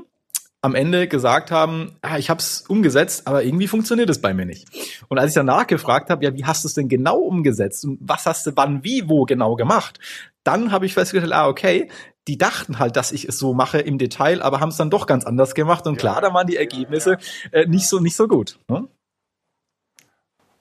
am 0.66 0.74
Ende 0.74 1.08
gesagt 1.08 1.52
haben, 1.52 1.96
ah, 2.02 2.18
ich 2.18 2.32
habe 2.32 2.40
es 2.40 2.62
umgesetzt, 2.68 3.28
aber 3.28 3.44
irgendwie 3.44 3.68
funktioniert 3.68 4.10
es 4.10 4.20
bei 4.20 4.34
mir 4.34 4.46
nicht. 4.46 4.68
Und 5.10 5.20
als 5.20 5.30
ich 5.30 5.36
dann 5.36 5.46
nachgefragt 5.46 6.10
habe, 6.10 6.26
ja, 6.26 6.34
wie 6.34 6.44
hast 6.44 6.64
du 6.64 6.68
es 6.68 6.74
denn 6.74 6.90
genau 6.90 7.18
umgesetzt 7.18 7.86
und 7.86 8.00
was 8.02 8.26
hast 8.26 8.48
du 8.48 8.52
wann, 8.56 8.84
wie, 8.84 9.08
wo 9.08 9.26
genau 9.26 9.56
gemacht, 9.56 10.00
dann 10.44 10.72
habe 10.72 10.88
ich 10.88 10.96
festgestellt, 10.96 11.34
ah, 11.34 11.48
okay, 11.48 11.90
die 12.28 12.38
dachten 12.38 12.80
halt, 12.80 12.96
dass 12.96 13.12
ich 13.12 13.28
es 13.28 13.38
so 13.38 13.54
mache 13.54 13.80
im 13.80 13.98
Detail, 13.98 14.42
aber 14.42 14.60
haben 14.60 14.70
es 14.70 14.78
dann 14.78 14.90
doch 14.90 15.06
ganz 15.06 15.26
anders 15.26 15.54
gemacht. 15.54 15.86
Und 15.88 15.98
klar, 15.98 16.22
da 16.22 16.34
waren 16.34 16.48
die 16.48 16.58
Ergebnisse 16.58 17.18
äh, 17.52 17.66
nicht 17.66 17.88
so 17.88 18.00
nicht 18.00 18.16
so 18.16 18.28
gut. 18.28 18.60
Ne? 18.68 18.88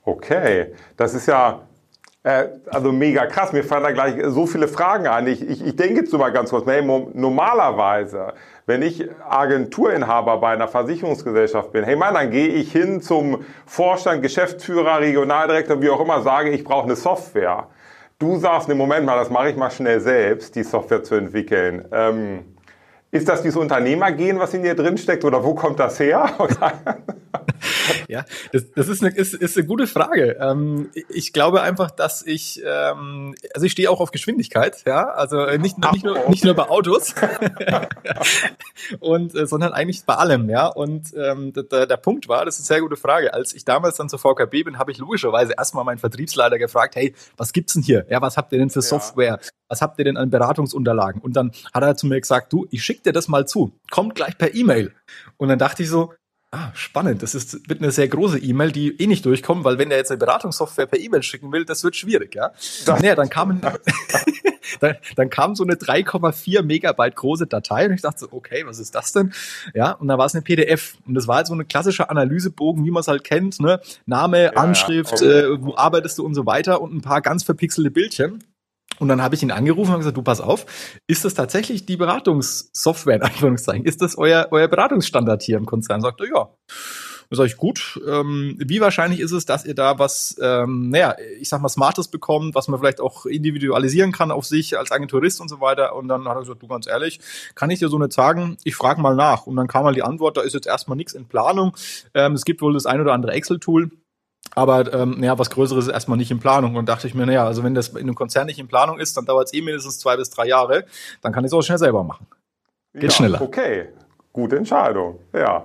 Okay, 0.02 0.74
das 0.96 1.14
ist 1.14 1.26
ja 1.26 1.62
äh, 2.24 2.48
also 2.70 2.90
mega 2.90 3.26
krass. 3.26 3.52
Mir 3.52 3.64
fallen 3.64 3.84
da 3.84 3.92
gleich 3.92 4.16
so 4.26 4.46
viele 4.46 4.66
Fragen 4.66 5.06
an. 5.06 5.26
Ich, 5.26 5.42
ich, 5.42 5.64
ich 5.64 5.76
denke 5.76 6.00
jetzt 6.00 6.12
nur 6.12 6.20
mal 6.20 6.32
ganz 6.32 6.50
kurz. 6.50 6.66
Hey, 6.66 6.82
normalerweise, 6.82 8.34
wenn 8.66 8.82
ich 8.82 9.06
Agenturinhaber 9.28 10.38
bei 10.38 10.52
einer 10.52 10.68
Versicherungsgesellschaft 10.68 11.72
bin, 11.72 11.84
hey 11.84 11.96
Mann, 11.96 12.14
dann 12.14 12.30
gehe 12.30 12.48
ich 12.48 12.72
hin 12.72 13.00
zum 13.00 13.44
Vorstand, 13.66 14.22
Geschäftsführer, 14.22 15.00
Regionaldirektor, 15.00 15.80
wie 15.82 15.90
auch 15.90 16.00
immer, 16.00 16.22
sage, 16.22 16.50
ich 16.50 16.64
brauche 16.64 16.84
eine 16.84 16.96
Software 16.96 17.68
du 18.18 18.36
sagst, 18.36 18.68
im 18.68 18.78
Moment 18.78 19.06
mal, 19.06 19.16
das 19.16 19.30
mache 19.30 19.50
ich 19.50 19.56
mal 19.56 19.70
schnell 19.70 20.00
selbst, 20.00 20.54
die 20.54 20.62
Software 20.62 21.02
zu 21.02 21.14
entwickeln. 21.14 21.86
Ähm, 21.92 22.44
ist 23.10 23.28
das 23.28 23.42
dieses 23.42 23.56
Unternehmergehen, 23.56 24.38
was 24.38 24.54
in 24.54 24.62
dir 24.62 24.74
drin 24.74 24.98
steckt, 24.98 25.24
oder 25.24 25.44
wo 25.44 25.54
kommt 25.54 25.78
das 25.78 26.00
her? 26.00 26.30
ja, 28.08 28.24
das, 28.52 28.70
das 28.72 28.88
ist, 28.88 29.02
eine, 29.02 29.14
ist, 29.14 29.34
ist 29.34 29.56
eine 29.56 29.66
gute 29.66 29.86
Frage. 29.86 30.36
Ähm, 30.40 30.90
ich 31.08 31.32
glaube 31.32 31.62
einfach, 31.62 31.90
dass 31.90 32.24
ich, 32.24 32.62
ähm, 32.64 33.34
also 33.54 33.66
ich 33.66 33.72
stehe 33.72 33.90
auch 33.90 34.00
auf 34.00 34.10
Geschwindigkeit, 34.10 34.82
ja, 34.86 35.08
also 35.08 35.44
nicht, 35.56 35.78
nicht, 35.78 36.04
nur, 36.04 36.28
nicht 36.28 36.44
nur 36.44 36.54
bei 36.54 36.68
Autos, 36.68 37.14
und 39.00 39.34
äh, 39.34 39.46
sondern 39.46 39.72
eigentlich 39.72 40.04
bei 40.04 40.14
allem, 40.14 40.48
ja. 40.48 40.66
Und 40.66 41.12
ähm, 41.16 41.52
der, 41.52 41.86
der 41.86 41.96
Punkt 41.96 42.28
war, 42.28 42.44
das 42.44 42.58
ist 42.58 42.70
eine 42.70 42.76
sehr 42.76 42.80
gute 42.80 42.96
Frage. 42.96 43.34
Als 43.34 43.54
ich 43.54 43.64
damals 43.64 43.96
dann 43.96 44.08
zur 44.08 44.18
VKB 44.18 44.64
bin, 44.64 44.78
habe 44.78 44.92
ich 44.92 44.98
logischerweise 44.98 45.54
erstmal 45.56 45.84
meinen 45.84 45.98
Vertriebsleiter 45.98 46.58
gefragt, 46.58 46.96
hey, 46.96 47.14
was 47.36 47.52
gibt's 47.52 47.74
denn 47.74 47.82
hier? 47.82 48.06
Ja, 48.08 48.20
was 48.22 48.36
habt 48.36 48.52
ihr 48.52 48.58
denn 48.58 48.70
für 48.70 48.82
Software? 48.82 49.38
Ja 49.42 49.48
was 49.68 49.82
habt 49.82 49.98
ihr 49.98 50.04
denn 50.04 50.16
an 50.16 50.30
Beratungsunterlagen? 50.30 51.20
Und 51.20 51.34
dann 51.34 51.50
hat 51.72 51.82
er 51.82 51.96
zu 51.96 52.06
mir 52.06 52.20
gesagt, 52.20 52.52
du, 52.52 52.66
ich 52.70 52.84
schicke 52.84 53.02
dir 53.02 53.12
das 53.12 53.28
mal 53.28 53.46
zu, 53.46 53.72
kommt 53.90 54.14
gleich 54.14 54.38
per 54.38 54.54
E-Mail. 54.54 54.94
Und 55.36 55.48
dann 55.48 55.58
dachte 55.58 55.82
ich 55.82 55.88
so, 55.88 56.12
ah, 56.54 56.72
spannend, 56.74 57.22
das 57.22 57.34
ist, 57.34 57.68
wird 57.68 57.80
eine 57.80 57.90
sehr 57.90 58.08
große 58.08 58.38
E-Mail, 58.38 58.72
die 58.72 59.00
eh 59.00 59.06
nicht 59.06 59.24
durchkommt, 59.26 59.64
weil 59.64 59.78
wenn 59.78 59.90
er 59.90 59.96
jetzt 59.96 60.10
eine 60.10 60.18
Beratungssoftware 60.18 60.86
per 60.86 60.98
E-Mail 60.98 61.22
schicken 61.22 61.52
will, 61.52 61.64
das 61.64 61.82
wird 61.82 61.96
schwierig, 61.96 62.34
ja. 62.34 62.52
Naja, 62.86 63.14
dann 63.14 63.28
kam, 63.28 63.60
dann, 64.80 64.96
dann 65.16 65.30
kam 65.30 65.54
so 65.54 65.64
eine 65.64 65.74
3,4 65.74 66.62
Megabyte 66.62 67.16
große 67.16 67.46
Datei 67.46 67.86
und 67.86 67.92
ich 67.92 68.02
dachte 68.02 68.20
so, 68.20 68.28
okay, 68.30 68.64
was 68.66 68.78
ist 68.78 68.94
das 68.94 69.12
denn? 69.12 69.32
Ja, 69.74 69.92
und 69.92 70.08
da 70.08 70.16
war 70.16 70.26
es 70.26 70.34
eine 70.34 70.42
PDF 70.42 70.96
und 71.06 71.14
das 71.14 71.26
war 71.26 71.36
halt 71.36 71.46
so 71.48 71.54
ein 71.54 71.66
klassischer 71.66 72.10
Analysebogen, 72.10 72.84
wie 72.84 72.90
man 72.90 73.00
es 73.00 73.08
halt 73.08 73.24
kennt, 73.24 73.60
ne? 73.60 73.80
Name, 74.06 74.44
ja, 74.44 74.50
Anschrift, 74.52 75.14
okay. 75.14 75.40
äh, 75.40 75.62
wo 75.62 75.74
arbeitest 75.76 76.18
du 76.18 76.24
und 76.24 76.34
so 76.34 76.46
weiter 76.46 76.80
und 76.80 76.94
ein 76.94 77.02
paar 77.02 77.20
ganz 77.20 77.42
verpixelte 77.42 77.90
Bildchen. 77.90 78.44
Und 78.98 79.08
dann 79.08 79.22
habe 79.22 79.34
ich 79.34 79.42
ihn 79.42 79.50
angerufen 79.50 79.92
und 79.92 79.98
gesagt, 79.98 80.16
du 80.16 80.22
pass 80.22 80.40
auf, 80.40 80.66
ist 81.06 81.24
das 81.24 81.34
tatsächlich 81.34 81.86
die 81.86 81.96
Beratungssoftware 81.96 83.16
in 83.16 83.22
Anführungszeichen? 83.22 83.84
Ist 83.84 84.02
das 84.02 84.16
euer, 84.16 84.48
euer 84.50 84.68
Beratungsstandard 84.68 85.42
hier 85.42 85.56
im 85.56 85.66
Konzern? 85.66 86.00
Sagt 86.00 86.20
er, 86.20 86.28
ja. 86.28 86.48
Da 87.30 87.36
sage 87.36 87.48
ich, 87.48 87.56
gut, 87.56 88.00
ähm, 88.06 88.56
wie 88.58 88.80
wahrscheinlich 88.80 89.20
ist 89.20 89.32
es, 89.32 89.46
dass 89.46 89.64
ihr 89.64 89.74
da 89.74 89.98
was, 89.98 90.36
ähm, 90.40 90.90
naja, 90.90 91.16
ich 91.40 91.48
sag 91.48 91.60
mal, 91.60 91.68
Smartes 91.68 92.08
bekommt, 92.08 92.54
was 92.54 92.68
man 92.68 92.78
vielleicht 92.78 93.00
auch 93.00 93.26
individualisieren 93.26 94.12
kann 94.12 94.30
auf 94.30 94.44
sich 94.44 94.78
als 94.78 94.92
Agenturist 94.92 95.40
und 95.40 95.48
so 95.48 95.60
weiter. 95.60 95.94
Und 95.96 96.08
dann 96.08 96.28
hat 96.28 96.36
er 96.36 96.40
gesagt, 96.40 96.62
du 96.62 96.68
ganz 96.68 96.86
ehrlich, 96.86 97.20
kann 97.54 97.70
ich 97.70 97.78
dir 97.78 97.88
so 97.88 97.98
nicht 97.98 98.12
sagen, 98.12 98.58
ich 98.64 98.76
frage 98.76 99.00
mal 99.00 99.16
nach. 99.16 99.46
Und 99.46 99.56
dann 99.56 99.68
kam 99.68 99.84
mal 99.84 99.94
die 99.94 100.02
Antwort, 100.02 100.36
da 100.36 100.42
ist 100.42 100.52
jetzt 100.52 100.66
erstmal 100.66 100.96
nichts 100.96 101.14
in 101.14 101.26
Planung. 101.26 101.76
Ähm, 102.12 102.34
es 102.34 102.44
gibt 102.44 102.60
wohl 102.60 102.74
das 102.74 102.86
ein 102.86 103.00
oder 103.00 103.12
andere 103.12 103.32
Excel-Tool. 103.32 103.90
Aber 104.54 104.92
ähm, 104.92 105.16
naja, 105.18 105.38
was 105.38 105.50
Größeres 105.50 105.86
ist 105.86 105.92
erstmal 105.92 106.16
nicht 106.16 106.30
in 106.30 106.40
Planung. 106.40 106.76
Und 106.76 106.88
dachte 106.88 107.06
ich 107.06 107.14
mir, 107.14 107.26
naja, 107.26 107.44
also 107.44 107.64
wenn 107.64 107.74
das 107.74 107.88
in 107.88 107.98
einem 107.98 108.14
Konzern 108.14 108.46
nicht 108.46 108.58
in 108.58 108.68
Planung 108.68 108.98
ist, 108.98 109.16
dann 109.16 109.24
dauert 109.24 109.48
es 109.48 109.54
eh 109.54 109.60
mindestens 109.60 109.98
zwei 109.98 110.16
bis 110.16 110.30
drei 110.30 110.46
Jahre. 110.46 110.84
Dann 111.22 111.32
kann 111.32 111.44
ich 111.44 111.48
es 111.48 111.52
auch 111.54 111.62
schnell 111.62 111.78
selber 111.78 112.04
machen. 112.04 112.26
Geht 112.92 113.04
ja, 113.04 113.10
schneller. 113.10 113.42
Okay, 113.42 113.88
gute 114.32 114.56
Entscheidung. 114.56 115.18
Ja. 115.32 115.64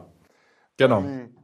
Genau. 0.78 1.00
Ähm, 1.00 1.36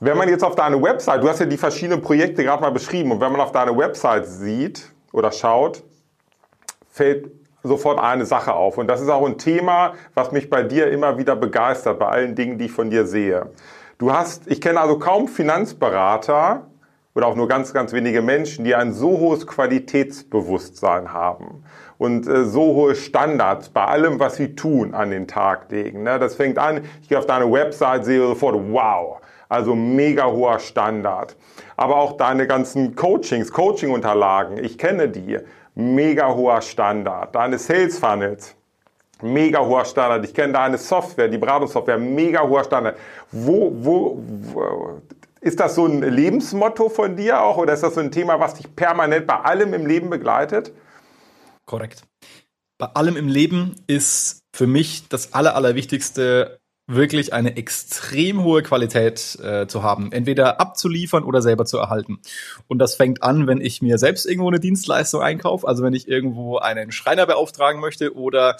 wenn 0.00 0.18
man 0.18 0.28
jetzt 0.28 0.44
auf 0.44 0.54
deine 0.54 0.80
Website, 0.82 1.22
du 1.22 1.28
hast 1.28 1.40
ja 1.40 1.46
die 1.46 1.56
verschiedenen 1.56 2.02
Projekte 2.02 2.44
gerade 2.44 2.60
mal 2.60 2.70
beschrieben, 2.70 3.12
und 3.12 3.20
wenn 3.20 3.32
man 3.32 3.40
auf 3.40 3.52
deine 3.52 3.76
Website 3.76 4.26
sieht 4.26 4.92
oder 5.12 5.32
schaut, 5.32 5.82
fällt 6.90 7.30
sofort 7.62 7.98
eine 7.98 8.26
Sache 8.26 8.52
auf. 8.52 8.78
Und 8.78 8.88
das 8.88 9.00
ist 9.00 9.08
auch 9.08 9.24
ein 9.26 9.38
Thema, 9.38 9.94
was 10.14 10.32
mich 10.32 10.50
bei 10.50 10.62
dir 10.62 10.90
immer 10.90 11.18
wieder 11.18 11.36
begeistert, 11.36 11.98
bei 11.98 12.08
allen 12.08 12.34
Dingen, 12.34 12.58
die 12.58 12.66
ich 12.66 12.72
von 12.72 12.90
dir 12.90 13.06
sehe. 13.06 13.50
Du 13.98 14.12
hast, 14.12 14.46
ich 14.46 14.60
kenne 14.60 14.78
also 14.78 14.98
kaum 14.98 15.26
Finanzberater 15.26 16.66
oder 17.14 17.26
auch 17.26 17.34
nur 17.34 17.48
ganz, 17.48 17.72
ganz 17.72 17.94
wenige 17.94 18.20
Menschen, 18.20 18.66
die 18.66 18.74
ein 18.74 18.92
so 18.92 19.18
hohes 19.18 19.46
Qualitätsbewusstsein 19.46 21.14
haben 21.14 21.64
und 21.96 22.26
äh, 22.26 22.44
so 22.44 22.74
hohe 22.74 22.94
Standards 22.94 23.70
bei 23.70 23.86
allem, 23.86 24.20
was 24.20 24.36
sie 24.36 24.54
tun, 24.54 24.92
an 24.92 25.10
den 25.10 25.26
Tag 25.26 25.70
legen. 25.70 26.02
Ne? 26.02 26.18
Das 26.18 26.34
fängt 26.34 26.58
an, 26.58 26.82
ich 27.00 27.08
gehe 27.08 27.18
auf 27.18 27.24
deine 27.24 27.50
Website, 27.50 28.04
sehe 28.04 28.20
sofort, 28.20 28.56
wow, 28.70 29.22
also 29.48 29.74
mega 29.74 30.26
hoher 30.26 30.58
Standard. 30.58 31.34
Aber 31.78 31.96
auch 31.96 32.18
deine 32.18 32.46
ganzen 32.46 32.96
Coachings, 32.96 33.50
Coaching-Unterlagen, 33.50 34.62
ich 34.62 34.76
kenne 34.76 35.08
die, 35.08 35.38
mega 35.74 36.34
hoher 36.34 36.60
Standard. 36.60 37.34
Deine 37.34 37.58
Sales 37.58 37.98
Funnels, 37.98 38.56
mega 39.22 39.60
hoher 39.60 39.84
Standard. 39.84 40.24
Ich 40.24 40.34
kenne 40.34 40.52
deine 40.52 40.78
Software, 40.78 41.28
die 41.28 41.38
Beratungssoftware, 41.38 41.98
mega 41.98 42.42
hoher 42.42 42.64
Standard. 42.64 42.96
Wo, 43.30 43.72
wo, 43.74 44.22
wo, 44.52 45.00
ist 45.40 45.60
das 45.60 45.74
so 45.74 45.86
ein 45.86 46.02
Lebensmotto 46.02 46.88
von 46.88 47.16
dir 47.16 47.42
auch 47.42 47.56
oder 47.56 47.72
ist 47.72 47.82
das 47.82 47.94
so 47.94 48.00
ein 48.00 48.10
Thema, 48.10 48.40
was 48.40 48.54
dich 48.54 48.74
permanent 48.74 49.26
bei 49.26 49.36
allem 49.36 49.74
im 49.74 49.86
Leben 49.86 50.10
begleitet? 50.10 50.72
Korrekt. 51.64 52.02
Bei 52.78 52.86
allem 52.86 53.16
im 53.16 53.28
Leben 53.28 53.76
ist 53.86 54.40
für 54.54 54.66
mich 54.66 55.08
das 55.08 55.32
Aller, 55.32 55.54
Allerwichtigste 55.54 56.58
wirklich 56.86 57.32
eine 57.32 57.56
extrem 57.56 58.44
hohe 58.44 58.62
Qualität 58.62 59.38
äh, 59.42 59.66
zu 59.66 59.82
haben, 59.82 60.12
entweder 60.12 60.60
abzuliefern 60.60 61.24
oder 61.24 61.42
selber 61.42 61.64
zu 61.64 61.78
erhalten. 61.78 62.20
Und 62.68 62.78
das 62.78 62.94
fängt 62.94 63.24
an, 63.24 63.48
wenn 63.48 63.60
ich 63.60 63.82
mir 63.82 63.98
selbst 63.98 64.24
irgendwo 64.24 64.48
eine 64.48 64.60
Dienstleistung 64.60 65.20
einkaufe, 65.20 65.66
also 65.66 65.82
wenn 65.82 65.94
ich 65.94 66.06
irgendwo 66.06 66.58
einen 66.58 66.92
Schreiner 66.92 67.26
beauftragen 67.26 67.80
möchte 67.80 68.14
oder 68.14 68.56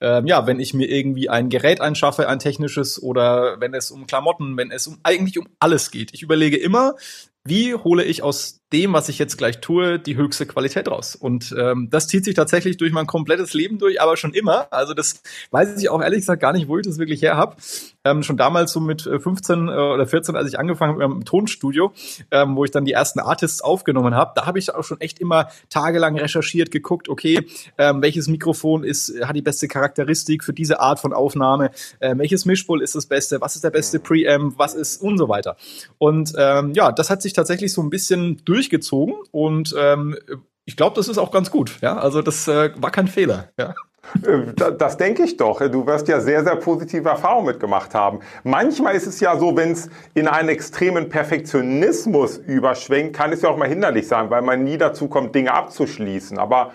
ähm, 0.00 0.26
ja, 0.26 0.46
wenn 0.46 0.58
ich 0.58 0.74
mir 0.74 0.88
irgendwie 0.88 1.28
ein 1.28 1.50
Gerät 1.50 1.80
einschaffe, 1.80 2.28
ein 2.28 2.40
technisches 2.40 3.00
oder 3.00 3.60
wenn 3.60 3.74
es 3.74 3.92
um 3.92 4.06
Klamotten, 4.06 4.56
wenn 4.56 4.72
es 4.72 4.88
um 4.88 4.98
eigentlich 5.04 5.38
um 5.38 5.46
alles 5.60 5.92
geht. 5.92 6.12
Ich 6.12 6.22
überlege 6.22 6.56
immer, 6.56 6.96
wie 7.44 7.74
hole 7.74 8.02
ich 8.02 8.22
aus 8.22 8.60
dem, 8.72 8.92
was 8.92 9.08
ich 9.08 9.18
jetzt 9.18 9.38
gleich 9.38 9.60
tue, 9.60 9.98
die 9.98 10.16
höchste 10.16 10.44
Qualität 10.44 10.88
raus. 10.88 11.16
Und 11.16 11.54
ähm, 11.58 11.88
das 11.90 12.06
zieht 12.06 12.24
sich 12.24 12.34
tatsächlich 12.34 12.76
durch 12.76 12.92
mein 12.92 13.06
komplettes 13.06 13.54
Leben 13.54 13.78
durch, 13.78 14.00
aber 14.00 14.16
schon 14.16 14.34
immer. 14.34 14.66
Also 14.70 14.92
das 14.92 15.22
weiß 15.50 15.80
ich 15.80 15.88
auch 15.88 16.02
ehrlich 16.02 16.20
gesagt 16.20 16.42
gar 16.42 16.52
nicht, 16.52 16.68
wo 16.68 16.76
ich 16.76 16.86
das 16.86 16.98
wirklich 16.98 17.22
her 17.22 17.36
habe. 17.36 17.56
Ähm, 18.04 18.22
schon 18.22 18.36
damals 18.36 18.72
so 18.72 18.80
mit 18.80 19.02
15 19.02 19.68
äh, 19.68 19.70
oder 19.70 20.06
14, 20.06 20.36
als 20.36 20.48
ich 20.48 20.58
angefangen 20.58 20.94
habe 20.94 21.04
im 21.04 21.24
Tonstudio, 21.24 21.92
ähm, 22.30 22.56
wo 22.56 22.64
ich 22.64 22.70
dann 22.70 22.84
die 22.84 22.92
ersten 22.92 23.20
Artists 23.20 23.62
aufgenommen 23.62 24.14
habe, 24.14 24.32
da 24.34 24.44
habe 24.44 24.58
ich 24.58 24.74
auch 24.74 24.84
schon 24.84 25.00
echt 25.00 25.18
immer 25.18 25.48
tagelang 25.70 26.18
recherchiert, 26.18 26.70
geguckt, 26.70 27.08
okay, 27.08 27.46
ähm, 27.78 28.02
welches 28.02 28.28
Mikrofon 28.28 28.84
ist, 28.84 29.14
hat 29.22 29.34
die 29.34 29.42
beste 29.42 29.66
Charakteristik 29.66 30.44
für 30.44 30.52
diese 30.52 30.80
Art 30.80 31.00
von 31.00 31.12
Aufnahme, 31.12 31.70
äh, 32.00 32.14
welches 32.16 32.44
Mischpult 32.44 32.82
ist 32.82 32.94
das 32.94 33.06
Beste, 33.06 33.40
was 33.40 33.54
ist 33.54 33.64
der 33.64 33.70
beste 33.70 33.98
Preamp, 33.98 34.58
was 34.58 34.74
ist 34.74 35.00
und 35.00 35.16
so 35.16 35.28
weiter. 35.28 35.56
Und 35.96 36.34
ähm, 36.36 36.72
ja, 36.74 36.92
das 36.92 37.08
hat 37.08 37.22
sich 37.22 37.32
tatsächlich 37.32 37.72
so 37.72 37.82
ein 37.82 37.90
bisschen 37.90 38.42
durch 38.44 38.57
durchgezogen 38.58 39.14
und 39.30 39.74
ähm, 39.78 40.16
ich 40.64 40.76
glaube, 40.76 40.96
das 40.96 41.08
ist 41.08 41.16
auch 41.16 41.30
ganz 41.30 41.50
gut. 41.50 41.78
Ja, 41.80 41.96
also 41.96 42.20
das 42.20 42.46
äh, 42.46 42.70
war 42.76 42.90
kein 42.90 43.08
Fehler. 43.08 43.48
Ja. 43.58 43.74
Äh, 44.22 44.52
das 44.54 44.96
denke 44.96 45.22
ich 45.22 45.36
doch. 45.36 45.60
Du 45.70 45.86
wirst 45.86 46.08
ja 46.08 46.20
sehr, 46.20 46.44
sehr 46.44 46.56
positive 46.56 47.08
Erfahrungen 47.08 47.46
mitgemacht 47.46 47.94
haben. 47.94 48.20
Manchmal 48.44 48.94
ist 48.94 49.06
es 49.06 49.20
ja 49.20 49.38
so, 49.38 49.56
wenn 49.56 49.72
es 49.72 49.88
in 50.14 50.28
einen 50.28 50.50
extremen 50.50 51.08
Perfektionismus 51.08 52.36
überschwenkt, 52.36 53.16
kann 53.16 53.32
es 53.32 53.42
ja 53.42 53.48
auch 53.48 53.56
mal 53.56 53.68
hinderlich 53.68 54.08
sein, 54.08 54.28
weil 54.28 54.42
man 54.42 54.64
nie 54.64 54.76
dazu 54.76 55.08
kommt, 55.08 55.34
Dinge 55.34 55.54
abzuschließen. 55.54 56.38
Aber 56.38 56.72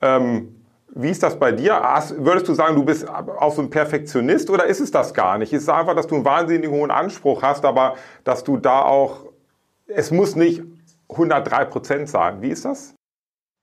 ähm, 0.00 0.56
wie 0.88 1.10
ist 1.10 1.22
das 1.22 1.38
bei 1.38 1.52
dir? 1.52 1.82
Würdest 2.16 2.48
du 2.48 2.54
sagen, 2.54 2.74
du 2.74 2.84
bist 2.84 3.06
auch 3.08 3.52
so 3.52 3.62
ein 3.62 3.70
Perfektionist 3.70 4.48
oder 4.50 4.64
ist 4.64 4.80
es 4.80 4.90
das 4.90 5.12
gar 5.12 5.38
nicht? 5.38 5.52
Ist 5.52 5.64
es 5.64 5.68
einfach, 5.68 5.94
dass 5.94 6.06
du 6.06 6.14
einen 6.16 6.24
wahnsinnig 6.24 6.70
hohen 6.70 6.90
Anspruch 6.90 7.42
hast, 7.42 7.64
aber 7.64 7.94
dass 8.24 8.44
du 8.44 8.56
da 8.56 8.82
auch, 8.82 9.26
es 9.86 10.10
muss 10.10 10.34
nicht 10.34 10.62
103 11.08 11.64
Prozent 11.66 12.08
sagen. 12.08 12.42
Wie 12.42 12.50
ist 12.50 12.64
das? 12.64 12.96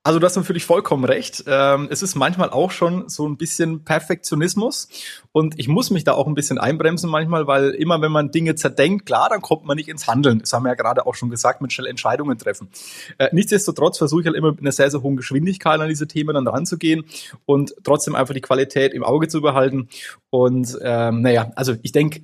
Also 0.06 0.18
du 0.18 0.26
hast 0.26 0.36
natürlich 0.36 0.66
vollkommen 0.66 1.06
recht. 1.06 1.44
Ähm, 1.46 1.88
es 1.90 2.02
ist 2.02 2.14
manchmal 2.14 2.50
auch 2.50 2.70
schon 2.70 3.08
so 3.08 3.26
ein 3.26 3.38
bisschen 3.38 3.84
Perfektionismus 3.84 4.88
und 5.32 5.58
ich 5.58 5.66
muss 5.66 5.88
mich 5.88 6.04
da 6.04 6.12
auch 6.12 6.26
ein 6.26 6.34
bisschen 6.34 6.58
einbremsen 6.58 7.08
manchmal, 7.08 7.46
weil 7.46 7.70
immer 7.70 8.02
wenn 8.02 8.12
man 8.12 8.30
Dinge 8.30 8.54
zerdenkt, 8.54 9.06
klar, 9.06 9.30
dann 9.30 9.40
kommt 9.40 9.64
man 9.64 9.78
nicht 9.78 9.88
ins 9.88 10.06
Handeln. 10.06 10.40
Das 10.40 10.52
haben 10.52 10.64
wir 10.64 10.68
ja 10.68 10.74
gerade 10.74 11.06
auch 11.06 11.14
schon 11.14 11.30
gesagt, 11.30 11.62
mit 11.62 11.72
schnell 11.72 11.86
Entscheidungen 11.86 12.36
treffen. 12.36 12.68
Äh, 13.16 13.30
nichtsdestotrotz 13.32 13.96
versuche 13.96 14.20
ich 14.20 14.26
halt 14.26 14.36
immer 14.36 14.50
mit 14.50 14.60
einer 14.60 14.72
sehr, 14.72 14.90
sehr 14.90 15.02
hohen 15.02 15.16
Geschwindigkeit 15.16 15.80
an 15.80 15.88
diese 15.88 16.06
Themen 16.06 16.34
dann 16.34 16.46
ranzugehen 16.46 17.06
und 17.46 17.74
trotzdem 17.82 18.14
einfach 18.14 18.34
die 18.34 18.42
Qualität 18.42 18.92
im 18.92 19.04
Auge 19.04 19.28
zu 19.28 19.40
behalten. 19.40 19.88
Und 20.28 20.78
ähm, 20.82 21.22
naja, 21.22 21.50
also 21.56 21.76
ich 21.80 21.92
denke, 21.92 22.20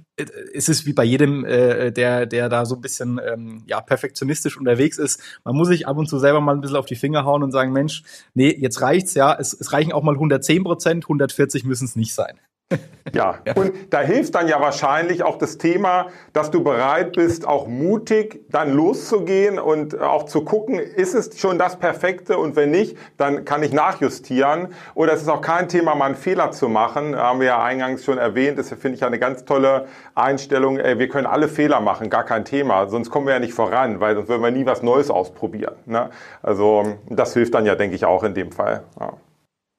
es 0.55 0.69
ist 0.69 0.87
wie 0.87 0.93
bei 0.93 1.05
jedem, 1.05 1.45
äh, 1.45 1.91
der, 1.93 2.27
der 2.27 2.49
da 2.49 2.67
so 2.67 2.77
ein 2.77 2.81
bisschen 2.81 3.21
ähm, 3.25 3.63
ja, 3.67 3.81
perfektionistisch 3.81 4.57
unterwegs 4.57 4.99
ist. 4.99 5.23
Man 5.45 5.57
muss 5.57 5.69
sich 5.69 5.87
ab 5.87 5.97
und 5.97 6.09
zu 6.09 6.19
selber 6.19 6.41
mal 6.41 6.55
ein 6.55 6.61
bisschen 6.61 6.77
auf 6.77 6.87
die 6.87 6.97
Finger 6.97 7.25
hauen 7.25 7.43
und 7.43 7.53
sagen, 7.53 7.73
Mensch, 7.73 8.03
nee, 8.35 8.55
jetzt 8.59 8.81
reicht's 8.81 9.15
ja. 9.15 9.37
Es, 9.39 9.53
es 9.53 9.73
reichen 9.73 9.93
auch 9.93 10.03
mal 10.03 10.15
110 10.15 10.65
Prozent, 10.65 11.05
140 11.05 11.65
müssen 11.65 11.85
es 11.85 11.97
nicht 11.97 12.15
sein. 12.15 12.39
Ja, 13.13 13.39
und 13.57 13.73
da 13.91 14.01
hilft 14.01 14.35
dann 14.35 14.47
ja 14.47 14.61
wahrscheinlich 14.61 15.23
auch 15.23 15.37
das 15.37 15.59
Thema, 15.59 16.09
dass 16.33 16.51
du 16.51 16.63
bereit 16.63 17.13
bist, 17.13 17.47
auch 17.47 17.67
mutig 17.67 18.45
dann 18.51 18.73
loszugehen 18.73 19.59
und 19.59 20.01
auch 20.01 20.27
zu 20.27 20.45
gucken, 20.45 20.79
ist 20.79 21.15
es 21.15 21.39
schon 21.41 21.59
das 21.59 21.79
Perfekte 21.79 22.39
und 22.39 22.57
wenn 22.57 22.71
nicht, 22.71 22.97
dann 23.17 23.45
kann 23.45 23.63
ich 23.63 23.73
nachjustieren. 23.73 24.69
Oder 24.95 25.15
es 25.15 25.23
ist 25.23 25.29
auch 25.29 25.41
kein 25.41 25.69
Thema, 25.69 25.95
mal 25.95 26.07
einen 26.07 26.15
Fehler 26.15 26.51
zu 26.53 26.69
machen. 26.69 27.17
Haben 27.17 27.41
wir 27.41 27.49
ja 27.49 27.63
eingangs 27.63 28.05
schon 28.05 28.19
erwähnt. 28.19 28.59
Das 28.59 28.69
finde 28.69 28.97
ich 28.97 29.05
eine 29.05 29.19
ganz 29.19 29.45
tolle 29.45 29.87
Einstellung. 30.15 30.77
Wir 30.77 31.09
können 31.09 31.27
alle 31.27 31.49
Fehler 31.49 31.81
machen, 31.81 32.11
gar 32.11 32.25
kein 32.25 32.45
Thema. 32.45 32.87
Sonst 32.89 33.11
kommen 33.11 33.27
wir 33.27 33.35
ja 33.35 33.41
nicht 33.41 33.55
voran, 33.55 34.01
weil 34.01 34.15
sonst 34.15 34.29
würden 34.29 34.43
wir 34.43 34.51
nie 34.51 34.67
was 34.67 34.83
Neues 34.83 35.11
ausprobieren. 35.11 35.75
Ne? 35.87 36.11
Also 36.43 36.85
das 37.09 37.35
hilft 37.35 37.55
dann 37.55 37.67
ja, 37.67 37.75
denke 37.75 37.97
ich, 37.97 38.05
auch 38.05 38.23
in 38.23 38.35
dem 38.35 38.53
Fall. 38.53 38.85
Ja. 39.01 39.15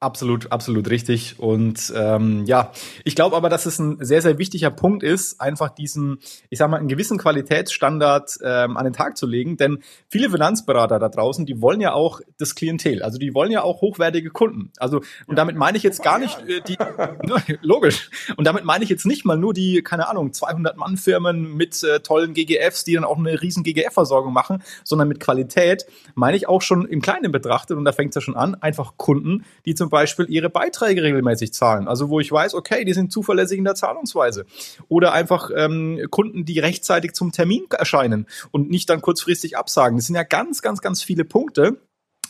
Absolut, 0.02 0.50
absolut 0.50 0.90
richtig. 0.90 1.38
Und 1.38 1.92
ähm, 1.94 2.44
ja, 2.44 2.72
ich 3.04 3.14
glaube 3.14 3.36
aber, 3.36 3.48
dass 3.48 3.66
es 3.66 3.78
ein 3.78 3.98
sehr, 4.04 4.20
sehr 4.20 4.36
wichtiger 4.36 4.72
Punkt 4.72 5.04
ist, 5.04 5.40
einfach 5.40 5.68
diesen, 5.68 6.18
ich 6.50 6.58
sag 6.58 6.68
mal, 6.68 6.78
einen 6.78 6.88
gewissen 6.88 7.18
Qualitätsstandard 7.18 8.40
ähm, 8.42 8.76
an 8.76 8.82
den 8.82 8.94
Tag 8.94 9.16
zu 9.16 9.28
legen. 9.28 9.56
Denn 9.56 9.78
viele 10.08 10.28
Finanzberater 10.28 10.98
da 10.98 11.08
draußen, 11.08 11.46
die 11.46 11.62
wollen 11.62 11.80
ja 11.80 11.92
auch 11.92 12.20
das 12.36 12.56
Klientel, 12.56 13.04
also 13.04 13.16
die 13.16 13.32
wollen 13.32 13.52
ja 13.52 13.62
auch 13.62 13.80
hochwertige 13.80 14.30
Kunden. 14.30 14.72
Also 14.76 15.02
und 15.28 15.36
damit 15.36 15.54
meine 15.54 15.76
ich 15.76 15.84
jetzt 15.84 16.02
gar 16.02 16.18
nicht 16.18 16.36
äh, 16.48 16.60
die, 16.66 16.76
logisch. 17.62 18.10
Und 18.36 18.44
damit 18.44 18.64
meine 18.64 18.82
ich 18.82 18.90
jetzt 18.90 19.06
nicht 19.06 19.24
mal 19.24 19.36
nur 19.36 19.54
die, 19.54 19.82
keine 19.82 20.08
Ahnung, 20.08 20.32
200 20.32 20.76
Mann 20.76 20.96
Firmen 20.96 21.54
mit 21.56 21.80
äh, 21.84 22.00
tollen 22.00 22.34
GGFs, 22.34 22.82
die 22.82 22.94
dann 22.94 23.04
auch 23.04 23.18
eine 23.18 23.40
riesen 23.40 23.62
GGF-Versorgung 23.62 24.32
machen, 24.32 24.64
sondern 24.82 25.06
mit 25.06 25.20
Qualität 25.20 25.86
meine 26.16 26.36
ich 26.36 26.48
auch 26.48 26.60
schon 26.60 26.86
im 26.86 27.00
Kleinen 27.02 27.30
betrachtet. 27.30 27.76
Und 27.76 27.84
da 27.84 27.92
fängt 27.92 28.10
es 28.10 28.16
ja 28.16 28.20
schon 28.20 28.34
an, 28.34 28.56
einfach 28.56 28.94
Kunden, 28.96 29.44
die 29.64 29.76
zum 29.76 29.91
Beispiel 29.92 30.26
ihre 30.28 30.50
Beiträge 30.50 31.04
regelmäßig 31.04 31.52
zahlen. 31.52 31.86
Also 31.86 32.08
wo 32.08 32.18
ich 32.18 32.32
weiß, 32.32 32.54
okay, 32.54 32.84
die 32.84 32.94
sind 32.94 33.12
zuverlässig 33.12 33.58
in 33.58 33.64
der 33.64 33.76
Zahlungsweise. 33.76 34.44
Oder 34.88 35.12
einfach 35.12 35.50
ähm, 35.54 36.00
Kunden, 36.10 36.44
die 36.44 36.58
rechtzeitig 36.58 37.12
zum 37.12 37.30
Termin 37.30 37.66
erscheinen 37.70 38.26
und 38.50 38.70
nicht 38.70 38.90
dann 38.90 39.00
kurzfristig 39.00 39.56
absagen. 39.56 39.96
Das 39.98 40.06
sind 40.06 40.16
ja 40.16 40.24
ganz, 40.24 40.62
ganz, 40.62 40.80
ganz 40.80 41.02
viele 41.04 41.24
Punkte 41.24 41.76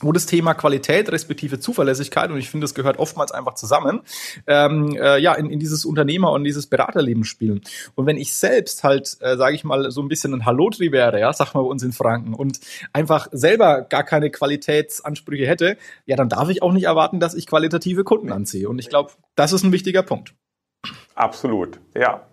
wo 0.02 0.12
das 0.12 0.26
Thema 0.26 0.54
Qualität 0.54 1.10
respektive 1.10 1.60
Zuverlässigkeit, 1.60 2.30
und 2.30 2.38
ich 2.38 2.50
finde, 2.50 2.64
das 2.64 2.74
gehört 2.74 2.98
oftmals 2.98 3.32
einfach 3.32 3.54
zusammen, 3.54 4.00
ähm, 4.46 4.96
äh, 5.00 5.18
ja, 5.18 5.34
in, 5.34 5.50
in 5.50 5.58
dieses 5.58 5.84
Unternehmer- 5.84 6.32
und 6.32 6.44
dieses 6.44 6.66
Beraterleben 6.66 7.24
spielen. 7.24 7.62
Und 7.94 8.06
wenn 8.06 8.16
ich 8.16 8.34
selbst 8.34 8.84
halt, 8.84 9.16
äh, 9.20 9.36
sage 9.36 9.54
ich 9.54 9.64
mal, 9.64 9.90
so 9.90 10.02
ein 10.02 10.08
bisschen 10.08 10.34
ein 10.34 10.44
Hallotri 10.44 10.92
wäre, 10.92 11.20
ja, 11.20 11.32
sag 11.32 11.54
mal 11.54 11.62
bei 11.62 11.68
uns 11.68 11.82
in 11.82 11.92
Franken, 11.92 12.34
und 12.34 12.60
einfach 12.92 13.28
selber 13.32 13.82
gar 13.82 14.04
keine 14.04 14.30
Qualitätsansprüche 14.30 15.46
hätte, 15.46 15.76
ja, 16.06 16.16
dann 16.16 16.28
darf 16.28 16.48
ich 16.48 16.62
auch 16.62 16.72
nicht 16.72 16.84
erwarten, 16.84 17.20
dass 17.20 17.34
ich 17.34 17.46
qualitative 17.46 18.04
Kunden 18.04 18.32
anziehe. 18.32 18.68
Und 18.68 18.78
ich 18.78 18.88
glaube, 18.88 19.12
das 19.36 19.52
ist 19.52 19.62
ein 19.62 19.72
wichtiger 19.72 20.02
Punkt. 20.02 20.34
Absolut, 21.14 21.78
ja. 21.94 22.26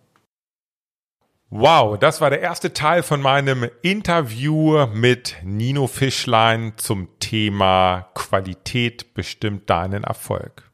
Wow, 1.51 1.97
das 1.97 2.21
war 2.21 2.29
der 2.29 2.41
erste 2.41 2.73
Teil 2.73 3.01
von 3.01 3.23
meinem 3.23 3.67
Interview 3.81 4.85
mit 4.93 5.37
Nino 5.41 5.87
Fischlein 5.87 6.73
zum 6.75 7.07
Thema 7.19 8.07
Qualität 8.13 9.15
bestimmt 9.15 9.67
deinen 9.67 10.03
Erfolg. 10.03 10.69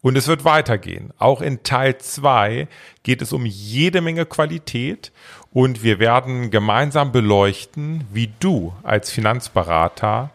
Und 0.00 0.16
es 0.16 0.26
wird 0.26 0.46
weitergehen. 0.46 1.12
Auch 1.18 1.42
in 1.42 1.62
Teil 1.62 1.98
2 1.98 2.68
geht 3.02 3.20
es 3.20 3.34
um 3.34 3.44
jede 3.44 4.00
Menge 4.00 4.24
Qualität 4.24 5.12
und 5.52 5.82
wir 5.82 5.98
werden 5.98 6.50
gemeinsam 6.50 7.12
beleuchten, 7.12 8.06
wie 8.10 8.32
du 8.40 8.72
als 8.82 9.10
Finanzberater 9.10 10.30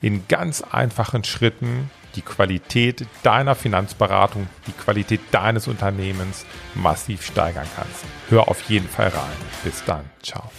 in 0.00 0.26
ganz 0.28 0.62
einfachen 0.62 1.24
Schritten 1.24 1.90
die 2.18 2.22
Qualität 2.22 3.06
deiner 3.22 3.54
Finanzberatung, 3.54 4.48
die 4.66 4.72
Qualität 4.72 5.20
deines 5.30 5.68
Unternehmens 5.68 6.44
massiv 6.74 7.24
steigern 7.24 7.66
kannst. 7.76 8.04
Hör 8.28 8.48
auf 8.48 8.60
jeden 8.62 8.88
Fall 8.88 9.08
rein. 9.08 9.36
Bis 9.62 9.84
dann. 9.84 10.04
Ciao. 10.20 10.50